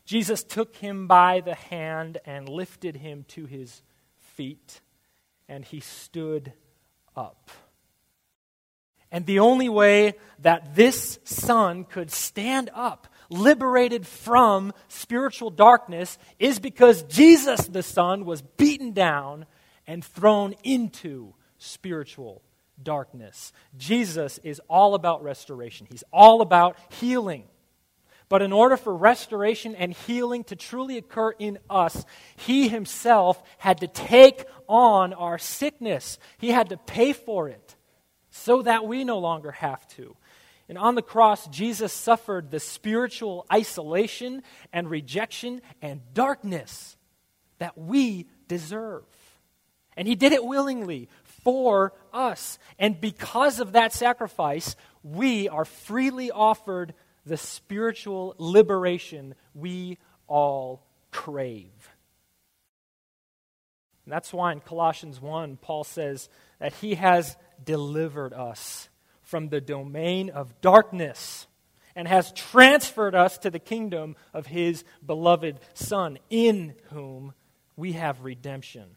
Jesus 0.05 0.45
took 0.45 0.77
him 0.77 1.09
by 1.09 1.41
the 1.41 1.57
hand 1.57 2.19
and 2.25 2.49
lifted 2.49 2.97
him 2.97 3.25
to 3.29 3.45
his 3.47 3.83
feet, 4.37 4.81
and 5.49 5.65
he 5.65 5.81
stood 5.81 6.53
up. 7.17 7.51
And 9.11 9.25
the 9.25 9.39
only 9.39 9.69
way 9.69 10.15
that 10.41 10.75
this 10.75 11.19
son 11.25 11.85
could 11.85 12.11
stand 12.11 12.71
up, 12.75 13.09
liberated 13.31 14.07
from 14.07 14.73
spiritual 14.89 15.51
darkness, 15.51 16.19
is 16.39 16.59
because 16.59 17.03
Jesus 17.05 17.67
the 17.67 17.83
Son 17.83 18.25
was 18.25 18.43
beaten 18.43 18.93
down 18.93 19.47
and 19.87 20.05
thrown 20.05 20.55
into 20.65 21.35
spiritual 21.59 22.43
darkness. 22.83 23.53
Jesus 23.77 24.39
is 24.39 24.61
all 24.69 24.95
about 24.95 25.23
restoration, 25.23 25.87
He's 25.91 26.05
all 26.13 26.41
about 26.41 26.77
healing. 26.91 27.45
But 28.29 28.43
in 28.43 28.53
order 28.53 28.77
for 28.77 28.93
restoration 28.93 29.77
and 29.77 29.93
healing 29.93 30.43
to 30.45 30.57
truly 30.57 30.99
occur 30.99 31.31
in 31.39 31.59
us, 31.71 32.05
He 32.35 32.69
Himself 32.69 33.41
had 33.59 33.79
to 33.81 33.87
take 33.87 34.45
on 34.69 35.13
our 35.13 35.39
sickness. 35.39 36.19
He 36.39 36.51
had 36.51 36.71
to 36.71 36.77
pay 36.77 37.13
for 37.13 37.49
it 37.49 37.76
so 38.37 38.63
that 38.63 38.87
we 38.87 39.05
no 39.05 39.19
longer 39.19 39.53
have 39.53 39.87
to. 39.89 40.17
And 40.69 40.77
on 40.77 40.95
the 40.95 41.03
cross, 41.03 41.47
Jesus 41.49 41.93
suffered 41.93 42.51
the 42.51 42.61
spiritual 42.61 43.47
isolation 43.53 44.43
and 44.73 44.91
rejection 44.91 45.63
and 45.81 46.01
darkness 46.13 46.97
that 47.59 47.79
we 47.79 48.27
deserve. 48.49 49.05
And 49.97 50.07
He 50.07 50.15
did 50.15 50.33
it 50.33 50.45
willingly 50.45 51.09
for 51.25 51.93
us. 52.13 52.59
And 52.79 53.01
because 53.01 53.61
of 53.61 53.73
that 53.73 53.93
sacrifice, 53.93 54.77
we 55.03 55.49
are 55.49 55.65
freely 55.65 56.31
offered 56.31 56.95
the 57.25 57.37
spiritual 57.37 58.35
liberation 58.39 59.35
we 59.55 59.99
all 60.27 60.85
crave. 61.11 61.91
And 64.05 64.13
that's 64.13 64.33
why 64.33 64.53
in 64.53 64.61
Colossians 64.61 65.21
1, 65.21 65.57
Paul 65.57 65.83
says 65.83 66.29
that 66.61 66.73
he 66.75 66.95
has 66.95 67.37
delivered 67.65 68.33
us 68.33 68.89
from 69.23 69.49
the 69.49 69.61
domain 69.61 70.31
of 70.31 70.61
darkness 70.61 71.47
and 71.95 72.07
has 72.07 72.31
transferred 72.33 73.15
us 73.15 73.39
to 73.39 73.51
the 73.51 73.59
kingdom 73.59 74.17
of 74.35 74.47
his 74.47 74.85
beloved 75.05 75.59
Son, 75.75 76.19
in 76.29 76.75
whom 76.91 77.33
we 77.77 77.93
have 77.93 78.23
redemption, 78.23 78.97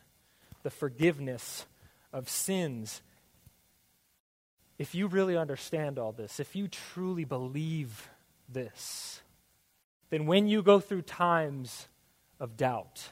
the 0.63 0.69
forgiveness 0.69 1.65
of 2.11 2.27
sins. 2.27 3.01
If 4.77 4.93
you 4.93 5.07
really 5.07 5.37
understand 5.37 5.97
all 5.97 6.11
this, 6.11 6.39
if 6.39 6.55
you 6.55 6.67
truly 6.67 7.23
believe 7.23 8.09
this, 8.47 9.21
then 10.09 10.25
when 10.25 10.47
you 10.47 10.61
go 10.61 10.79
through 10.79 11.03
times 11.03 11.87
of 12.39 12.57
doubt, 12.57 13.09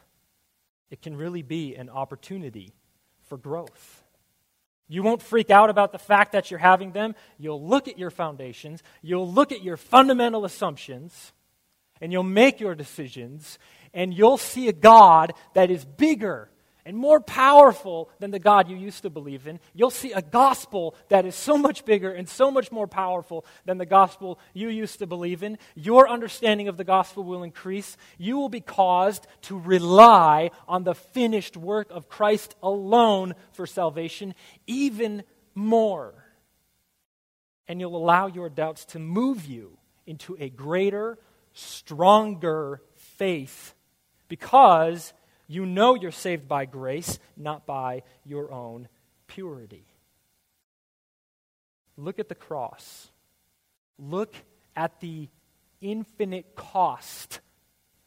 it 0.90 1.02
can 1.02 1.16
really 1.16 1.42
be 1.42 1.76
an 1.76 1.90
opportunity 1.90 2.74
for 3.24 3.38
growth. 3.38 4.04
You 4.88 5.04
won't 5.04 5.22
freak 5.22 5.50
out 5.50 5.70
about 5.70 5.92
the 5.92 6.00
fact 6.00 6.32
that 6.32 6.50
you're 6.50 6.60
having 6.60 6.92
them. 6.92 7.16
You'll 7.38 7.66
look 7.66 7.88
at 7.88 8.00
your 8.00 8.10
foundations, 8.10 8.84
you'll 9.02 9.32
look 9.32 9.52
at 9.52 9.64
your 9.64 9.78
fundamental 9.78 10.46
assumptions, 10.46 11.34
and 12.00 12.12
you'll 12.12 12.24
make 12.24 12.60
your 12.60 12.76
decisions, 12.76 13.60
and 13.94 14.14
you'll 14.14 14.38
see 14.38 14.68
a 14.68 14.74
God 14.74 15.34
that 15.54 15.72
is 15.72 15.84
bigger 15.84 16.50
and 16.88 16.96
more 16.96 17.20
powerful 17.20 18.10
than 18.20 18.32
the 18.32 18.40
God 18.40 18.70
you 18.70 18.78
used 18.78 19.02
to 19.02 19.10
believe 19.10 19.46
in. 19.46 19.60
You'll 19.74 19.90
see 19.90 20.14
a 20.14 20.22
gospel 20.22 20.96
that 21.10 21.26
is 21.26 21.36
so 21.36 21.58
much 21.58 21.84
bigger 21.84 22.14
and 22.14 22.30
so 22.30 22.50
much 22.50 22.72
more 22.72 22.88
powerful 22.88 23.46
than 23.66 23.78
the 23.78 23.86
gospel 23.86 24.40
you 24.54 24.70
used 24.70 25.00
to 25.00 25.06
believe 25.06 25.44
in. 25.44 25.58
Your 25.76 26.08
understanding 26.08 26.70
of 26.70 26.78
the 26.78 26.86
gospel 26.86 27.26
will 27.26 27.44
increase. 27.44 27.98
You 28.18 28.38
will 28.38 28.48
be 28.48 28.62
caused 28.62 29.28
to 29.44 29.60
rely 29.60 30.52
on 30.66 30.86
the 30.86 30.96
finished 30.96 31.58
work 31.58 31.92
of 31.92 32.08
Christ 32.08 32.56
alone 32.64 33.36
for 33.52 33.68
salvation 33.68 34.34
even 34.66 35.24
more. 35.54 36.14
And 37.68 37.82
you'll 37.82 37.98
allow 37.98 38.28
your 38.28 38.48
doubts 38.48 38.86
to 38.86 39.00
move 39.00 39.46
you 39.46 39.78
into 40.06 40.38
a 40.40 40.50
greater, 40.50 41.20
stronger 41.52 42.82
faith 42.96 43.74
because 44.30 45.12
you 45.48 45.66
know 45.66 45.96
you're 45.96 46.12
saved 46.12 46.48
by 46.48 46.66
grace, 46.66 47.20
not 47.36 47.66
by 47.66 48.04
your 48.26 48.52
own 48.52 48.88
purity. 49.28 49.86
Look 51.96 52.20
at 52.20 52.30
the 52.30 52.36
cross. 52.36 53.10
Look 53.98 54.36
at 54.76 55.00
the 55.00 55.30
infinite 55.82 56.56
cost 56.56 57.40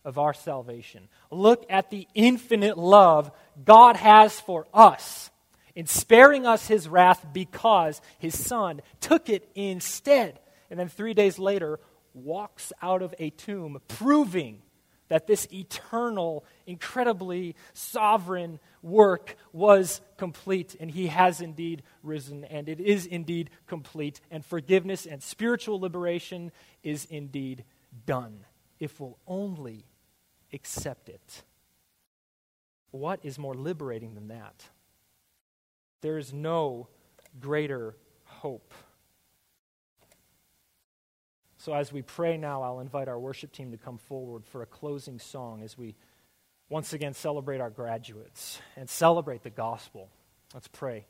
of 0.04 0.18
our 0.18 0.32
salvation. 0.32 1.08
Look 1.30 1.66
at 1.68 1.90
the 1.90 2.06
infinite 2.14 2.78
love 2.78 3.30
God 3.62 3.96
has 3.96 4.38
for 4.40 4.66
us 4.72 5.30
in 5.74 5.86
sparing 5.86 6.46
us 6.46 6.66
his 6.66 6.88
wrath 6.88 7.26
because 7.32 8.00
his 8.18 8.38
son 8.38 8.80
took 9.00 9.28
it 9.28 9.48
instead. 9.54 10.38
And 10.70 10.78
then 10.78 10.88
three 10.88 11.14
days 11.14 11.38
later, 11.38 11.80
walks 12.14 12.72
out 12.82 13.02
of 13.02 13.14
a 13.18 13.30
tomb, 13.30 13.80
proving 13.88 14.62
that 15.10 15.26
this 15.26 15.46
eternal, 15.52 16.44
incredibly 16.66 17.56
sovereign 17.74 18.60
work 18.80 19.36
was 19.52 20.00
complete, 20.16 20.76
and 20.78 20.88
he 20.90 21.08
has 21.08 21.40
indeed 21.40 21.82
risen, 22.02 22.44
and 22.44 22.68
it 22.68 22.80
is 22.80 23.06
indeed 23.06 23.50
complete, 23.66 24.20
and 24.30 24.44
forgiveness 24.44 25.06
and 25.06 25.20
spiritual 25.20 25.80
liberation 25.80 26.52
is 26.84 27.06
indeed 27.06 27.64
done, 28.06 28.46
if 28.78 29.00
we'll 29.00 29.18
only 29.26 29.84
accept 30.52 31.08
it. 31.08 31.42
What 32.92 33.18
is 33.24 33.36
more 33.36 33.54
liberating 33.54 34.14
than 34.14 34.28
that? 34.28 34.64
There 36.02 36.18
is 36.18 36.32
no 36.32 36.86
greater 37.40 37.96
hope. 38.24 38.72
So, 41.62 41.74
as 41.74 41.92
we 41.92 42.00
pray 42.00 42.38
now, 42.38 42.62
I'll 42.62 42.80
invite 42.80 43.06
our 43.06 43.18
worship 43.18 43.52
team 43.52 43.70
to 43.72 43.76
come 43.76 43.98
forward 43.98 44.46
for 44.46 44.62
a 44.62 44.66
closing 44.66 45.18
song 45.18 45.62
as 45.62 45.76
we 45.76 45.94
once 46.70 46.94
again 46.94 47.12
celebrate 47.12 47.60
our 47.60 47.68
graduates 47.68 48.58
and 48.76 48.88
celebrate 48.88 49.42
the 49.42 49.50
gospel. 49.50 50.08
Let's 50.54 50.68
pray. 50.68 51.04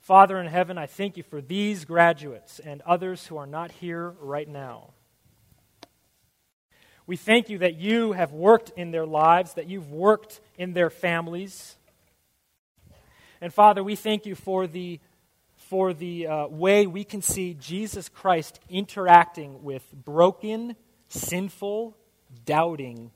Father 0.00 0.40
in 0.40 0.46
heaven, 0.46 0.78
I 0.78 0.86
thank 0.86 1.18
you 1.18 1.22
for 1.22 1.42
these 1.42 1.84
graduates 1.84 2.60
and 2.60 2.80
others 2.86 3.26
who 3.26 3.36
are 3.36 3.46
not 3.46 3.72
here 3.72 4.14
right 4.22 4.48
now. 4.48 4.94
We 7.06 7.18
thank 7.18 7.50
you 7.50 7.58
that 7.58 7.74
you 7.74 8.12
have 8.12 8.32
worked 8.32 8.72
in 8.74 8.90
their 8.90 9.04
lives, 9.04 9.52
that 9.52 9.68
you've 9.68 9.92
worked 9.92 10.40
in 10.56 10.72
their 10.72 10.88
families. 10.88 11.76
And 13.42 13.52
Father, 13.52 13.84
we 13.84 13.96
thank 13.96 14.24
you 14.24 14.34
for 14.34 14.66
the 14.66 14.98
for 15.72 15.94
the 15.94 16.26
uh, 16.26 16.46
way 16.48 16.86
we 16.86 17.02
can 17.02 17.22
see 17.22 17.54
Jesus 17.54 18.10
Christ 18.10 18.60
interacting 18.68 19.62
with 19.62 19.82
broken, 19.94 20.76
sinful, 21.08 21.96
doubting 22.44 23.10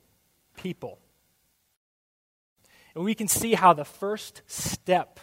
people. 0.55 0.97
And 2.95 3.03
we 3.03 3.13
can 3.13 3.27
see 3.27 3.53
how 3.53 3.73
the 3.73 3.85
first 3.85 4.41
step 4.47 5.19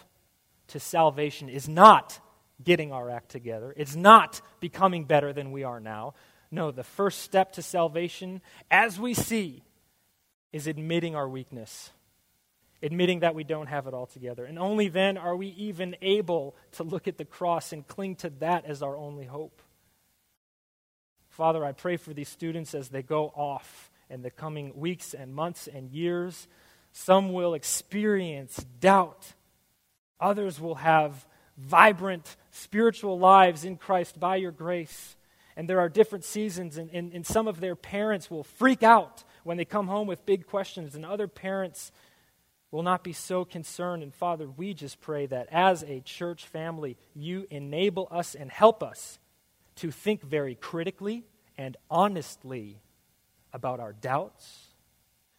to 0.67 0.79
salvation 0.79 1.49
is 1.49 1.67
not 1.67 2.21
getting 2.63 2.93
our 2.93 3.09
act 3.09 3.31
together, 3.31 3.73
it's 3.75 3.97
not 3.97 4.39
becoming 4.61 5.03
better 5.03 5.33
than 5.33 5.51
we 5.51 5.65
are 5.65 5.81
now. 5.81 6.13
No, 6.51 6.71
the 6.71 6.85
first 6.85 7.19
step 7.19 7.51
to 7.55 7.61
salvation, 7.61 8.39
as 8.71 8.97
we 8.97 9.13
see, 9.13 9.61
is 10.53 10.67
admitting 10.67 11.17
our 11.17 11.27
weakness 11.27 11.91
admitting 12.83 13.21
that 13.21 13.35
we 13.35 13.43
don't 13.43 13.67
have 13.67 13.87
it 13.87 13.93
all 13.93 14.05
together. 14.05 14.45
And 14.45 14.59
only 14.59 14.89
then 14.89 15.17
are 15.17 15.35
we 15.35 15.47
even 15.47 15.95
able 16.01 16.55
to 16.73 16.83
look 16.83 17.07
at 17.07 17.17
the 17.17 17.25
cross 17.25 17.73
and 17.73 17.87
cling 17.87 18.15
to 18.17 18.29
that 18.39 18.65
as 18.65 18.81
our 18.81 18.95
only 18.97 19.25
hope. 19.25 19.61
Father, 21.29 21.65
I 21.65 21.71
pray 21.71 21.97
for 21.97 22.13
these 22.13 22.29
students 22.29 22.73
as 22.73 22.89
they 22.89 23.01
go 23.01 23.25
off 23.35 23.91
in 24.09 24.21
the 24.21 24.29
coming 24.29 24.77
weeks 24.77 25.13
and 25.13 25.33
months 25.33 25.67
and 25.67 25.89
years. 25.89 26.47
Some 26.93 27.33
will 27.33 27.53
experience 27.53 28.65
doubt, 28.79 29.33
others 30.19 30.61
will 30.61 30.75
have 30.75 31.25
vibrant 31.57 32.35
spiritual 32.51 33.17
lives 33.19 33.65
in 33.65 33.77
Christ 33.77 34.19
by 34.19 34.37
your 34.37 34.51
grace. 34.51 35.15
And 35.57 35.69
there 35.69 35.79
are 35.79 35.89
different 35.89 36.25
seasons, 36.25 36.77
and, 36.77 36.89
and, 36.91 37.13
and 37.13 37.25
some 37.25 37.47
of 37.47 37.61
their 37.61 37.75
parents 37.75 38.29
will 38.29 38.43
freak 38.43 38.83
out 38.83 39.23
when 39.43 39.57
they 39.57 39.65
come 39.65 39.87
home 39.87 40.07
with 40.07 40.25
big 40.25 40.47
questions, 40.47 40.95
and 40.95 41.05
other 41.05 41.27
parents 41.27 41.91
will 42.75 42.83
not 42.83 43.05
be 43.05 43.13
so 43.13 43.45
concerned. 43.45 44.03
And 44.03 44.13
Father, 44.13 44.49
we 44.49 44.73
just 44.73 44.99
pray 44.99 45.25
that 45.27 45.47
as 45.49 45.81
a 45.83 46.01
church 46.01 46.45
family, 46.45 46.97
you 47.15 47.47
enable 47.49 48.05
us 48.11 48.35
and 48.35 48.51
help 48.51 48.83
us 48.83 49.17
to 49.77 49.91
think 49.91 50.21
very 50.21 50.55
critically 50.55 51.23
and 51.57 51.77
honestly 51.89 52.81
about 53.53 53.79
our 53.79 53.93
doubts. 53.93 54.65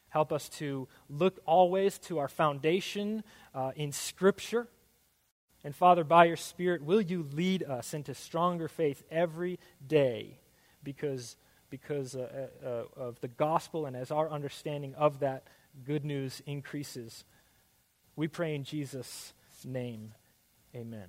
Help 0.09 0.32
us 0.32 0.49
to 0.49 0.89
look 1.11 1.39
always 1.45 1.99
to 1.99 2.16
our 2.16 2.28
foundation 2.28 3.22
uh, 3.55 3.72
in 3.76 3.93
Scripture. 3.93 4.66
And 5.62 5.76
Father, 5.76 6.05
by 6.05 6.24
your 6.24 6.39
Spirit, 6.39 6.82
will 6.82 7.03
you 7.03 7.26
lead 7.34 7.62
us 7.62 7.93
into 7.93 8.14
stronger 8.14 8.66
faith 8.66 9.03
every 9.11 9.59
day 9.87 10.39
because, 10.82 11.37
because 11.68 12.16
uh, 12.16 12.49
uh, 12.64 12.66
uh 12.66 12.84
of 12.97 13.20
the 13.20 13.28
gospel 13.28 13.84
and 13.84 13.95
as 13.95 14.11
our 14.11 14.30
understanding 14.30 14.95
of 14.95 15.20
that 15.20 15.47
good 15.84 16.04
news 16.04 16.42
increases? 16.46 17.24
We 18.14 18.28
pray 18.28 18.54
in 18.54 18.64
Jesus' 18.64 19.32
name. 19.64 20.14
Amen. 20.74 21.08